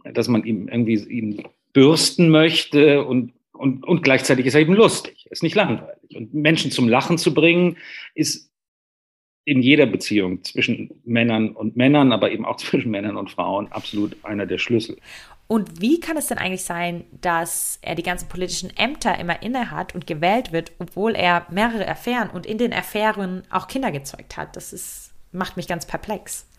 [0.04, 5.26] dass man ihm irgendwie ihn bürsten möchte und, und, und gleichzeitig ist er eben lustig.
[5.30, 6.14] ist nicht langweilig.
[6.14, 7.78] Und Menschen zum Lachen zu bringen,
[8.16, 8.47] ist
[9.48, 14.18] in jeder Beziehung zwischen Männern und Männern, aber eben auch zwischen Männern und Frauen absolut
[14.24, 14.98] einer der Schlüssel.
[15.48, 19.72] Und wie kann es denn eigentlich sein, dass er die ganzen politischen Ämter immer inne
[19.72, 24.36] hat und gewählt wird, obwohl er mehrere Affären und in den Affären auch Kinder gezeugt
[24.36, 24.58] hat?
[24.58, 26.50] Das ist macht mich ganz perplex.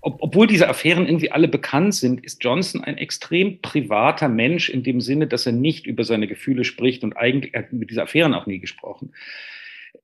[0.00, 4.82] Ob, obwohl diese Affären irgendwie alle bekannt sind, ist Johnson ein extrem privater Mensch in
[4.82, 8.34] dem Sinne, dass er nicht über seine Gefühle spricht und eigentlich hat mit dieser Affären
[8.34, 9.12] auch nie gesprochen.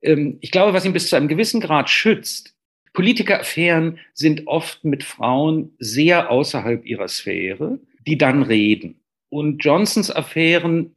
[0.02, 2.54] Ähm, ich glaube, was ihn bis zu einem gewissen Grad schützt,
[2.92, 9.00] Politikeraffären sind oft mit Frauen sehr außerhalb ihrer Sphäre, die dann reden.
[9.28, 10.96] Und Johnsons Affären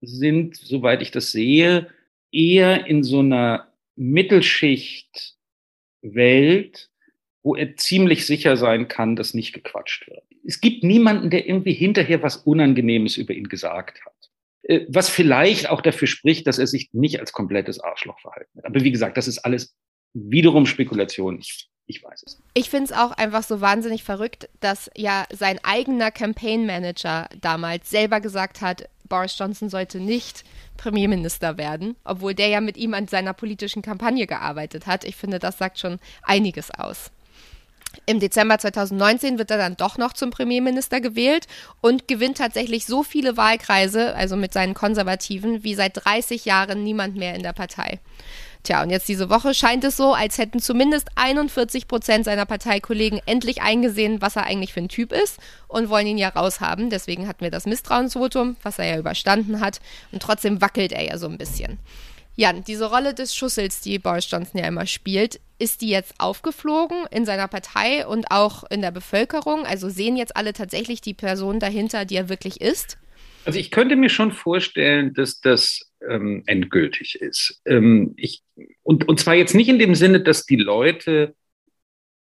[0.00, 1.88] sind, soweit ich das sehe,
[2.32, 5.36] eher in so einer Mittelschicht
[6.02, 6.90] Welt,
[7.42, 10.22] wo er ziemlich sicher sein kann, dass nicht gequatscht wird.
[10.44, 14.17] Es gibt niemanden, der irgendwie hinterher was Unangenehmes über ihn gesagt hat.
[14.68, 18.66] Äh, was vielleicht auch dafür spricht, dass er sich nicht als komplettes Arschloch verhalten hat.
[18.66, 19.74] Aber wie gesagt, das ist alles
[20.12, 21.38] wiederum Spekulation.
[21.38, 22.38] Ich, ich weiß es.
[22.54, 27.90] Ich finde es auch einfach so wahnsinnig verrückt, dass ja sein eigener Campaign Manager damals
[27.90, 30.44] selber gesagt hat, Boris Johnson sollte nicht
[30.76, 35.04] Premierminister werden, obwohl der ja mit ihm an seiner politischen Kampagne gearbeitet hat.
[35.04, 37.10] Ich finde, das sagt schon einiges aus.
[38.06, 41.46] Im Dezember 2019 wird er dann doch noch zum Premierminister gewählt
[41.80, 47.16] und gewinnt tatsächlich so viele Wahlkreise, also mit seinen Konservativen, wie seit 30 Jahren niemand
[47.16, 48.00] mehr in der Partei.
[48.64, 53.20] Tja, und jetzt diese Woche scheint es so, als hätten zumindest 41 Prozent seiner Parteikollegen
[53.24, 56.90] endlich eingesehen, was er eigentlich für ein Typ ist und wollen ihn ja raushaben.
[56.90, 59.80] Deswegen hatten wir das Misstrauensvotum, was er ja überstanden hat.
[60.12, 61.78] Und trotzdem wackelt er ja so ein bisschen.
[62.38, 67.04] Jan, diese Rolle des Schussels, die Boris Johnson ja immer spielt, ist die jetzt aufgeflogen
[67.10, 69.66] in seiner Partei und auch in der Bevölkerung?
[69.66, 72.96] Also sehen jetzt alle tatsächlich die Person dahinter, die er wirklich ist?
[73.44, 77.60] Also ich könnte mir schon vorstellen, dass das ähm, endgültig ist.
[77.64, 78.44] Ähm, ich,
[78.84, 81.34] und, und zwar jetzt nicht in dem Sinne, dass die Leute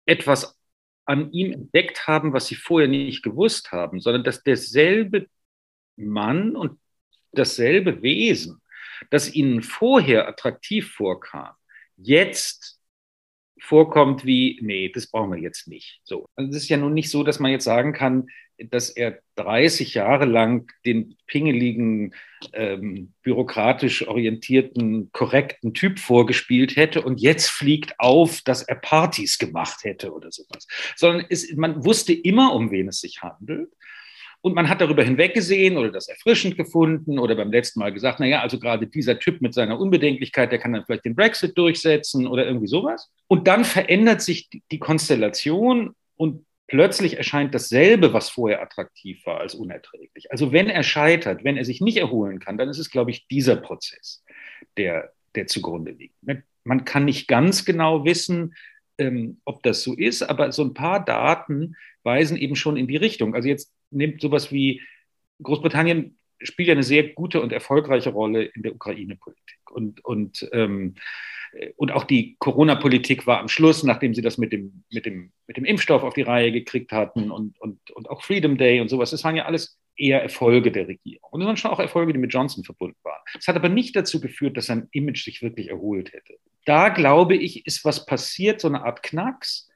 [0.07, 0.57] etwas
[1.05, 5.27] an ihm entdeckt haben, was sie vorher nicht gewusst haben, sondern dass derselbe
[5.97, 6.81] Mann und
[7.33, 8.63] dasselbe Wesen,
[9.11, 11.55] das ihnen vorher attraktiv vorkam,
[11.97, 12.79] jetzt
[13.61, 16.01] vorkommt wie, nee, das brauchen wir jetzt nicht.
[16.05, 16.29] So.
[16.37, 19.95] Also es ist ja nun nicht so, dass man jetzt sagen kann, dass er 30
[19.95, 22.15] Jahre lang den pingeligen,
[22.53, 29.85] ähm, bürokratisch orientierten, korrekten Typ vorgespielt hätte und jetzt fliegt auf, dass er Partys gemacht
[29.85, 30.67] hätte oder sowas.
[30.97, 33.71] Sondern es, man wusste immer, um wen es sich handelt.
[34.41, 38.41] Und man hat darüber hinweggesehen oder das erfrischend gefunden oder beim letzten Mal gesagt, naja,
[38.41, 42.47] also gerade dieser Typ mit seiner Unbedenklichkeit, der kann dann vielleicht den Brexit durchsetzen oder
[42.47, 43.11] irgendwie sowas.
[43.27, 49.55] Und dann verändert sich die Konstellation und plötzlich erscheint dasselbe, was vorher attraktiv war, als
[49.55, 50.31] unerträglich.
[50.31, 53.27] Also wenn er scheitert, wenn er sich nicht erholen kann, dann ist es, glaube ich,
[53.27, 54.23] dieser Prozess,
[54.77, 56.15] der, der zugrunde liegt.
[56.65, 58.55] Man kann nicht ganz genau wissen,
[58.99, 62.97] ähm, ob das so ist, aber so ein paar Daten weisen eben schon in die
[62.97, 63.35] Richtung.
[63.35, 64.83] Also jetzt nimmt sowas wie
[65.43, 69.71] Großbritannien spielt ja eine sehr gute und erfolgreiche Rolle in der Ukraine-Politik.
[69.71, 70.95] Und, und, ähm,
[71.77, 75.57] und auch die Corona-Politik war am Schluss, nachdem sie das mit dem, mit, dem, mit
[75.57, 79.11] dem Impfstoff auf die Reihe gekriegt hatten und, und, und auch Freedom Day und sowas,
[79.11, 81.29] das waren ja alles eher Erfolge der Regierung.
[81.33, 83.21] Und es waren schon auch Erfolge, die mit Johnson verbunden waren.
[83.39, 86.35] Es hat aber nicht dazu geführt, dass sein Image sich wirklich erholt hätte.
[86.65, 89.69] Da glaube ich, ist was passiert, so eine Art Knacks,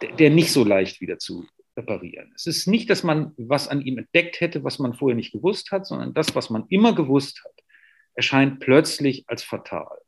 [0.00, 2.32] der, der nicht so leicht wieder zu reparieren.
[2.34, 5.70] Es ist nicht, dass man was an ihm entdeckt hätte, was man vorher nicht gewusst
[5.70, 7.64] hat, sondern das, was man immer gewusst hat,
[8.14, 9.98] erscheint plötzlich als fatal.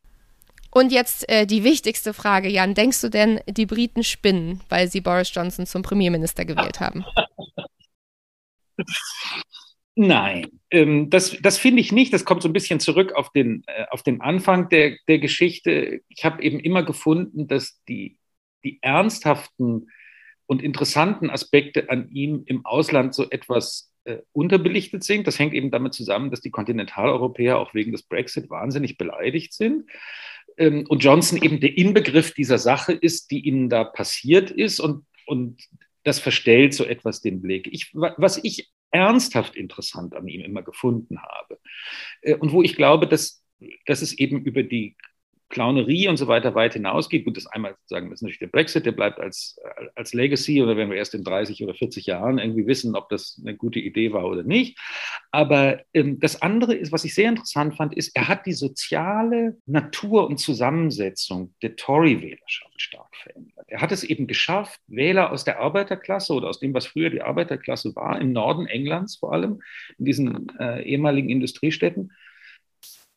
[0.70, 2.74] Und jetzt äh, die wichtigste Frage, Jan.
[2.74, 7.04] Denkst du denn, die Briten spinnen, weil sie Boris Johnson zum Premierminister gewählt haben?
[9.98, 12.12] Nein, ähm, das, das finde ich nicht.
[12.12, 16.02] Das kommt so ein bisschen zurück auf den, äh, auf den Anfang der, der Geschichte.
[16.08, 18.18] Ich habe eben immer gefunden, dass die,
[18.62, 19.88] die ernsthaften
[20.46, 25.26] und interessanten Aspekte an ihm im Ausland so etwas äh, unterbelichtet sind.
[25.26, 29.90] Das hängt eben damit zusammen, dass die Kontinentaleuropäer auch wegen des Brexit wahnsinnig beleidigt sind.
[30.56, 34.80] Ähm, und Johnson eben der Inbegriff dieser Sache ist, die ihnen da passiert ist.
[34.80, 35.60] Und, und
[36.04, 37.68] das verstellt so etwas den Blick.
[37.72, 41.58] Ich, was ich ernsthaft interessant an ihm immer gefunden habe
[42.22, 43.42] äh, und wo ich glaube, dass,
[43.86, 44.96] dass es eben über die
[45.48, 47.24] Clownerie und so weiter weit hinausgeht.
[47.24, 49.58] Gut, das einmal sagen, das ist natürlich der Brexit, der bleibt als,
[49.94, 53.40] als Legacy oder wenn wir erst in 30 oder 40 Jahren irgendwie wissen, ob das
[53.40, 54.78] eine gute Idee war oder nicht.
[55.30, 59.56] Aber ähm, das andere ist, was ich sehr interessant fand, ist, er hat die soziale
[59.66, 63.66] Natur und Zusammensetzung der Tory-Wählerschaft stark verändert.
[63.68, 67.22] Er hat es eben geschafft, Wähler aus der Arbeiterklasse oder aus dem, was früher die
[67.22, 69.60] Arbeiterklasse war, im Norden Englands vor allem,
[69.98, 72.12] in diesen äh, ehemaligen Industriestädten,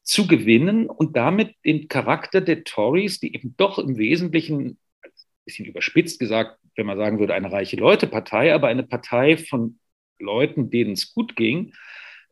[0.10, 5.12] zu gewinnen und damit den Charakter der Tories, die eben doch im Wesentlichen, ein
[5.45, 9.80] bisschen überspitzt gesagt, wenn man sagen würde, eine reiche Leute-Partei, aber eine Partei von
[10.20, 11.74] Leuten, denen es gut ging,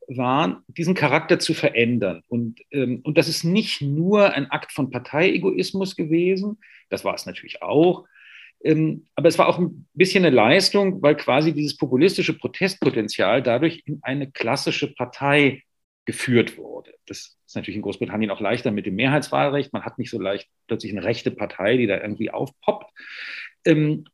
[0.07, 2.23] waren, diesen Charakter zu verändern.
[2.27, 6.57] Und, ähm, und das ist nicht nur ein Akt von Parteiegoismus gewesen,
[6.89, 8.05] das war es natürlich auch,
[8.63, 13.83] Ähm, aber es war auch ein bisschen eine Leistung, weil quasi dieses populistische Protestpotenzial dadurch
[13.85, 15.61] in eine klassische Partei
[16.07, 16.93] geführt wurde.
[17.05, 19.73] Das ist natürlich in Großbritannien auch leichter mit dem Mehrheitswahlrecht.
[19.73, 22.89] Man hat nicht so leicht plötzlich eine rechte Partei, die da irgendwie aufpoppt.
[23.65, 24.05] Ähm,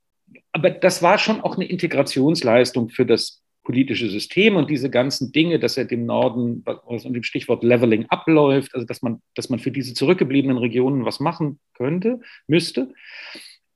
[0.52, 5.60] aber das war schon auch eine Integrationsleistung für das politische System und diese ganzen Dinge,
[5.60, 9.60] dass er dem Norden, was unter dem Stichwort Leveling abläuft, also dass man, dass man
[9.60, 12.92] für diese zurückgebliebenen Regionen was machen könnte, müsste.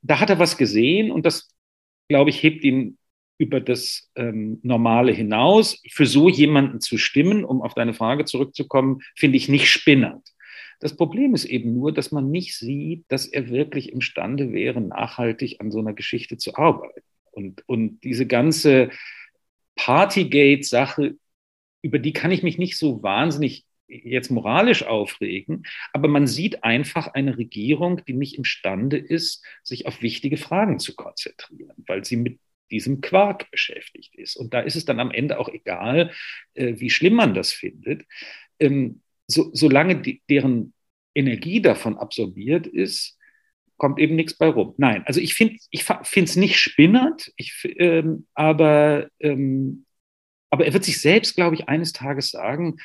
[0.02, 1.50] Da hat er was gesehen und das,
[2.10, 2.98] glaube ich, hebt ihn
[3.38, 5.82] über das ähm, Normale hinaus.
[5.90, 10.34] Für so jemanden zu stimmen, um auf deine Frage zurückzukommen, finde ich nicht spinnend.
[10.80, 15.60] Das Problem ist eben nur, dass man nicht sieht, dass er wirklich imstande wäre, nachhaltig
[15.60, 17.02] an so einer Geschichte zu arbeiten.
[17.32, 18.90] Und, und diese ganze
[19.76, 21.16] Partygate-Sache,
[21.82, 25.64] über die kann ich mich nicht so wahnsinnig jetzt moralisch aufregen,
[25.94, 30.96] aber man sieht einfach eine Regierung, die nicht imstande ist, sich auf wichtige Fragen zu
[30.96, 32.40] konzentrieren, weil sie mit
[32.72, 34.36] diesem Quark beschäftigt ist.
[34.36, 36.12] Und da ist es dann am Ende auch egal,
[36.54, 38.06] äh, wie schlimm man das findet.
[38.60, 40.74] Ähm, so, solange die, deren
[41.14, 43.18] Energie davon absorbiert ist,
[43.78, 44.74] kommt eben nichts bei rum.
[44.78, 49.86] Nein, also ich finde ich es nicht spinnert, ich, ähm, aber, ähm,
[50.50, 52.78] aber er wird sich selbst, glaube ich, eines Tages sagen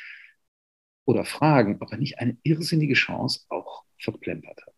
[1.05, 4.72] oder fragen, ob er nicht eine irrsinnige Chance auch verplempert hat.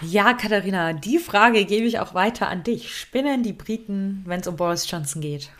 [0.00, 2.94] Ja, Katharina, die Frage gebe ich auch weiter an dich.
[2.94, 5.50] Spinnen die Briten, wenn es um Boris Johnson geht?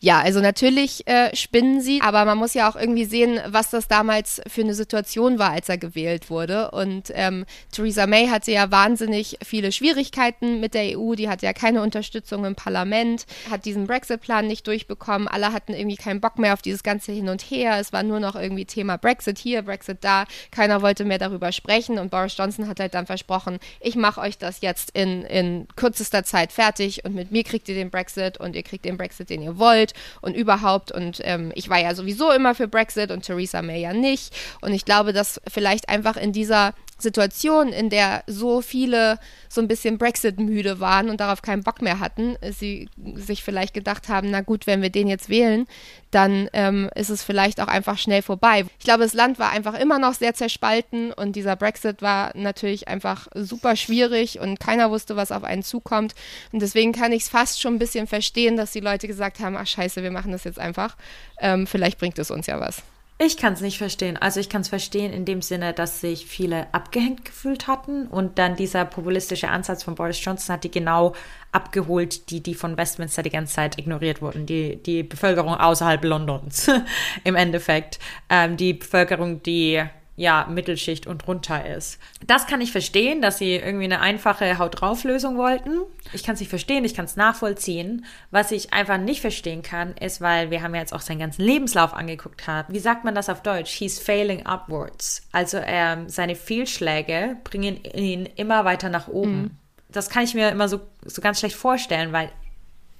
[0.00, 3.88] Ja, also natürlich äh, spinnen sie, aber man muss ja auch irgendwie sehen, was das
[3.88, 6.70] damals für eine Situation war, als er gewählt wurde.
[6.72, 11.52] Und ähm, Theresa May hatte ja wahnsinnig viele Schwierigkeiten mit der EU, die hatte ja
[11.52, 16.52] keine Unterstützung im Parlament, hat diesen Brexit-Plan nicht durchbekommen, alle hatten irgendwie keinen Bock mehr
[16.52, 19.98] auf dieses ganze Hin und Her, es war nur noch irgendwie Thema Brexit hier, Brexit
[20.02, 21.98] da, keiner wollte mehr darüber sprechen.
[21.98, 26.24] Und Boris Johnson hat halt dann versprochen, ich mache euch das jetzt in, in kürzester
[26.24, 27.06] Zeit fertig.
[27.06, 29.63] Und mit mir kriegt ihr den Brexit und ihr kriegt den Brexit, den ihr wollt
[29.64, 30.92] wollt und überhaupt.
[30.92, 34.34] Und ähm, ich war ja sowieso immer für Brexit und Theresa May ja nicht.
[34.60, 39.18] Und ich glaube, dass vielleicht einfach in dieser Situation, in der so viele
[39.48, 44.08] so ein bisschen Brexit-müde waren und darauf keinen Bock mehr hatten, sie sich vielleicht gedacht
[44.08, 45.66] haben, na gut, wenn wir den jetzt wählen,
[46.10, 48.64] dann ähm, ist es vielleicht auch einfach schnell vorbei.
[48.78, 52.88] Ich glaube, das Land war einfach immer noch sehr zerspalten und dieser Brexit war natürlich
[52.88, 56.14] einfach super schwierig und keiner wusste, was auf einen zukommt.
[56.52, 59.56] Und deswegen kann ich es fast schon ein bisschen verstehen, dass die Leute gesagt haben,
[59.56, 60.96] ach scheiße, wir machen das jetzt einfach.
[61.40, 62.82] Ähm, vielleicht bringt es uns ja was.
[63.16, 64.16] Ich kann es nicht verstehen.
[64.16, 68.40] Also ich kann es verstehen in dem Sinne, dass sich viele abgehängt gefühlt hatten und
[68.40, 71.14] dann dieser populistische Ansatz von Boris Johnson hat die genau
[71.52, 74.46] abgeholt, die, die von Westminster die ganze Zeit ignoriert wurden.
[74.46, 76.68] Die, die Bevölkerung außerhalb Londons
[77.24, 78.00] im Endeffekt.
[78.28, 79.84] Ähm, die Bevölkerung, die
[80.16, 81.98] ja, Mittelschicht und runter ist.
[82.26, 85.80] Das kann ich verstehen, dass sie irgendwie eine einfache Haut drauf Lösung wollten.
[86.12, 88.04] Ich kann es nicht verstehen, ich kann es nachvollziehen.
[88.30, 91.42] Was ich einfach nicht verstehen kann, ist, weil wir haben ja jetzt auch seinen ganzen
[91.42, 92.72] Lebenslauf angeguckt haben.
[92.72, 93.72] Wie sagt man das auf Deutsch?
[93.72, 95.26] He's failing upwards.
[95.32, 99.42] Also ähm, seine Fehlschläge bringen ihn immer weiter nach oben.
[99.42, 99.50] Mhm.
[99.88, 102.30] Das kann ich mir immer so, so ganz schlecht vorstellen, weil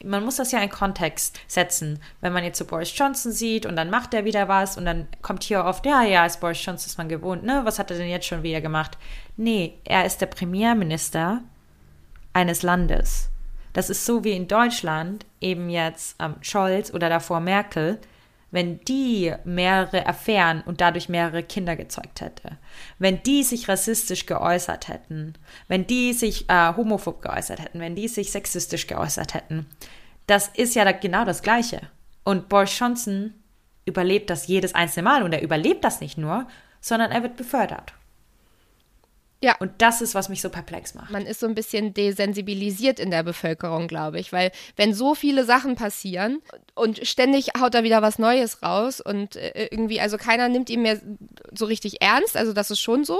[0.02, 2.00] man muss das ja in Kontext setzen.
[2.20, 5.08] Wenn man jetzt so Boris Johnson sieht und dann macht er wieder was und dann
[5.22, 7.62] kommt hier oft, ja, ja, ist Boris Johnson ist man gewohnt, ne?
[7.64, 8.98] Was hat er denn jetzt schon wieder gemacht?
[9.36, 11.42] Nee, er ist der Premierminister
[12.32, 13.30] eines Landes.
[13.72, 17.98] Das ist so wie in Deutschland eben jetzt ähm, Scholz oder davor Merkel
[18.54, 22.56] wenn die mehrere Affären und dadurch mehrere Kinder gezeugt hätte,
[23.00, 25.34] wenn die sich rassistisch geäußert hätten,
[25.66, 29.66] wenn die sich äh, homophob geäußert hätten, wenn die sich sexistisch geäußert hätten,
[30.28, 31.80] das ist ja genau das Gleiche.
[32.22, 33.34] Und Boris Johnson
[33.86, 36.46] überlebt das jedes einzelne Mal und er überlebt das nicht nur,
[36.80, 37.92] sondern er wird befördert.
[39.44, 39.56] Ja.
[39.58, 41.10] Und das ist, was mich so perplex macht.
[41.10, 45.44] Man ist so ein bisschen desensibilisiert in der Bevölkerung, glaube ich, weil wenn so viele
[45.44, 46.40] Sachen passieren
[46.74, 50.80] und ständig haut er wieder was Neues raus und äh, irgendwie, also keiner nimmt ihn
[50.80, 50.98] mehr
[51.52, 53.18] so richtig ernst, also das ist schon so.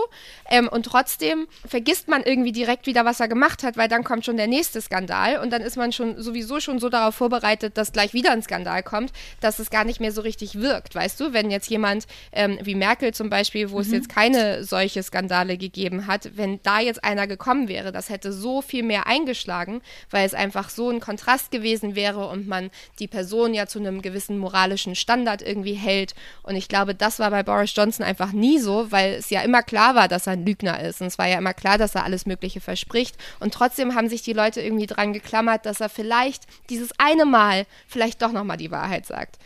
[0.49, 4.25] Ähm, und trotzdem vergisst man irgendwie direkt wieder, was er gemacht hat, weil dann kommt
[4.25, 7.93] schon der nächste Skandal und dann ist man schon sowieso schon so darauf vorbereitet, dass
[7.93, 11.35] gleich wieder ein Skandal kommt, dass es gar nicht mehr so richtig wirkt, weißt du?
[11.35, 13.83] Wenn jetzt jemand ähm, wie Merkel zum Beispiel, wo mhm.
[13.83, 18.09] es jetzt keine solche Skandale gegeben hat, hat, wenn da jetzt einer gekommen wäre, das
[18.09, 22.71] hätte so viel mehr eingeschlagen, weil es einfach so ein Kontrast gewesen wäre und man
[22.99, 26.15] die Person ja zu einem gewissen moralischen Standard irgendwie hält.
[26.43, 29.63] Und ich glaube, das war bei Boris Johnson einfach nie so, weil es ja immer
[29.63, 31.01] klar war, dass er ein Lügner ist.
[31.01, 33.17] Und es war ja immer klar, dass er alles Mögliche verspricht.
[33.41, 37.67] Und trotzdem haben sich die Leute irgendwie dran geklammert, dass er vielleicht dieses eine Mal
[37.89, 39.37] vielleicht doch nochmal die Wahrheit sagt.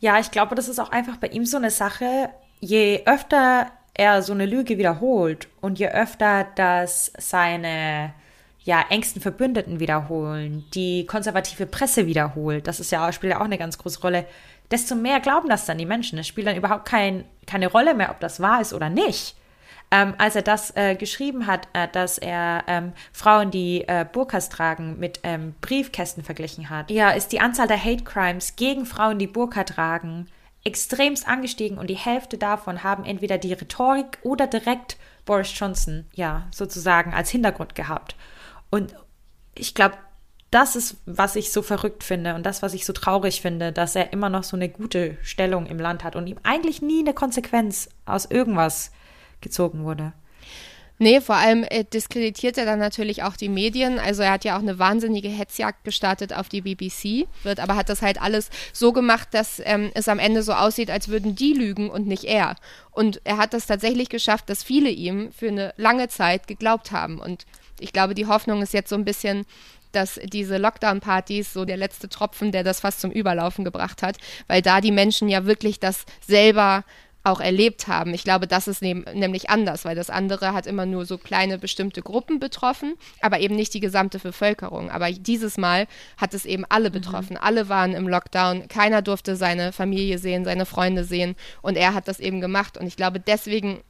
[0.00, 2.30] Ja, ich glaube, das ist auch einfach bei ihm so eine Sache.
[2.60, 8.12] Je öfter er so eine Lüge wiederholt und je öfter das seine
[8.64, 13.58] ja, engsten Verbündeten wiederholen, die konservative Presse wiederholt, das ist ja, spielt ja auch eine
[13.58, 14.26] ganz große Rolle,
[14.70, 16.18] desto mehr glauben das dann die Menschen.
[16.18, 19.36] Es spielt dann überhaupt kein, keine Rolle mehr, ob das wahr ist oder nicht.
[19.90, 24.48] Ähm, als er das äh, geschrieben hat, äh, dass er ähm, Frauen, die äh, Burkas
[24.48, 29.18] tragen, mit ähm, Briefkästen verglichen hat, ja, ist die Anzahl der Hate Crimes gegen Frauen,
[29.18, 30.26] die Burka tragen,
[30.64, 34.96] extremst angestiegen und die Hälfte davon haben entweder die Rhetorik oder direkt
[35.26, 38.16] Boris Johnson, ja, sozusagen als Hintergrund gehabt.
[38.70, 38.94] Und
[39.54, 39.96] ich glaube,
[40.50, 43.96] das ist, was ich so verrückt finde und das, was ich so traurig finde, dass
[43.96, 47.12] er immer noch so eine gute Stellung im Land hat und ihm eigentlich nie eine
[47.12, 48.92] Konsequenz aus irgendwas
[49.40, 50.12] gezogen wurde.
[50.98, 53.98] Nee, vor allem äh, diskreditiert er dann natürlich auch die Medien.
[53.98, 57.88] Also er hat ja auch eine wahnsinnige Hetzjagd gestartet auf die BBC, wird, aber hat
[57.88, 61.52] das halt alles so gemacht, dass ähm, es am Ende so aussieht, als würden die
[61.52, 62.54] lügen und nicht er.
[62.92, 67.18] Und er hat das tatsächlich geschafft, dass viele ihm für eine lange Zeit geglaubt haben.
[67.18, 67.44] Und
[67.80, 69.46] ich glaube, die Hoffnung ist jetzt so ein bisschen,
[69.90, 74.16] dass diese Lockdown-Partys so der letzte Tropfen, der das fast zum Überlaufen gebracht hat,
[74.46, 76.84] weil da die Menschen ja wirklich das selber
[77.24, 78.12] auch erlebt haben.
[78.12, 81.58] Ich glaube, das ist ne nämlich anders, weil das andere hat immer nur so kleine
[81.58, 84.90] bestimmte Gruppen betroffen, aber eben nicht die gesamte Bevölkerung.
[84.90, 85.86] Aber dieses Mal
[86.18, 86.94] hat es eben alle mhm.
[86.94, 87.34] betroffen.
[87.34, 87.42] Mhm.
[87.42, 88.68] Alle waren im Lockdown.
[88.68, 91.34] Keiner durfte seine Familie sehen, seine Freunde sehen.
[91.62, 92.76] Und er hat das eben gemacht.
[92.76, 93.80] Und ich glaube, deswegen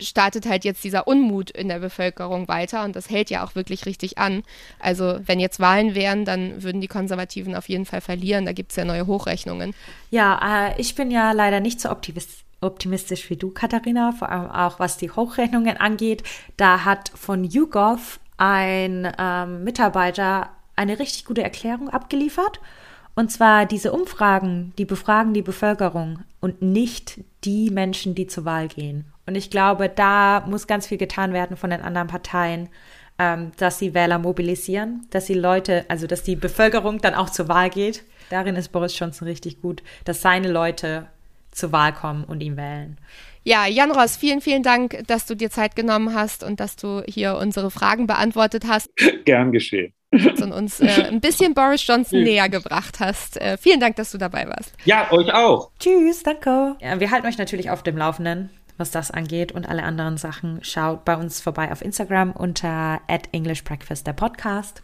[0.00, 3.84] startet halt jetzt dieser Unmut in der Bevölkerung weiter und das hält ja auch wirklich
[3.84, 4.44] richtig an.
[4.78, 8.46] Also wenn jetzt Wahlen wären, dann würden die Konservativen auf jeden Fall verlieren.
[8.46, 9.74] Da gibt es ja neue Hochrechnungen.
[10.10, 14.50] Ja, äh, ich bin ja leider nicht so optimistisch optimistisch wie du, Katharina, vor allem
[14.50, 16.22] auch was die Hochrechnungen angeht.
[16.56, 22.60] Da hat von YouGov ein ähm, Mitarbeiter eine richtig gute Erklärung abgeliefert.
[23.14, 28.68] Und zwar diese Umfragen, die befragen die Bevölkerung und nicht die Menschen, die zur Wahl
[28.68, 29.06] gehen.
[29.26, 32.68] Und ich glaube, da muss ganz viel getan werden von den anderen Parteien,
[33.18, 37.48] ähm, dass sie Wähler mobilisieren, dass die Leute, also dass die Bevölkerung dann auch zur
[37.48, 38.04] Wahl geht.
[38.30, 41.08] Darin ist Boris Johnson richtig gut, dass seine Leute
[41.50, 42.98] zur Wahl kommen und ihn wählen.
[43.44, 47.02] Ja, Jan Ross, vielen, vielen Dank, dass du dir Zeit genommen hast und dass du
[47.06, 48.90] hier unsere Fragen beantwortet hast.
[49.24, 49.92] Gern geschehen.
[50.10, 53.38] Und uns äh, ein bisschen Boris Johnson näher gebracht hast.
[53.40, 54.72] Äh, vielen Dank, dass du dabei warst.
[54.84, 55.70] Ja, euch auch.
[55.78, 56.76] Tschüss, danke.
[56.80, 60.60] Ja, wir halten euch natürlich auf dem Laufenden was das angeht und alle anderen Sachen,
[60.62, 64.82] schaut bei uns vorbei auf Instagram unter at English Breakfast, der Podcast.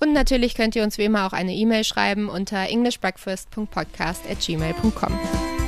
[0.00, 5.59] Und natürlich könnt ihr uns wie immer auch eine E-Mail schreiben unter englishbreakfast.podcast at gmail.com.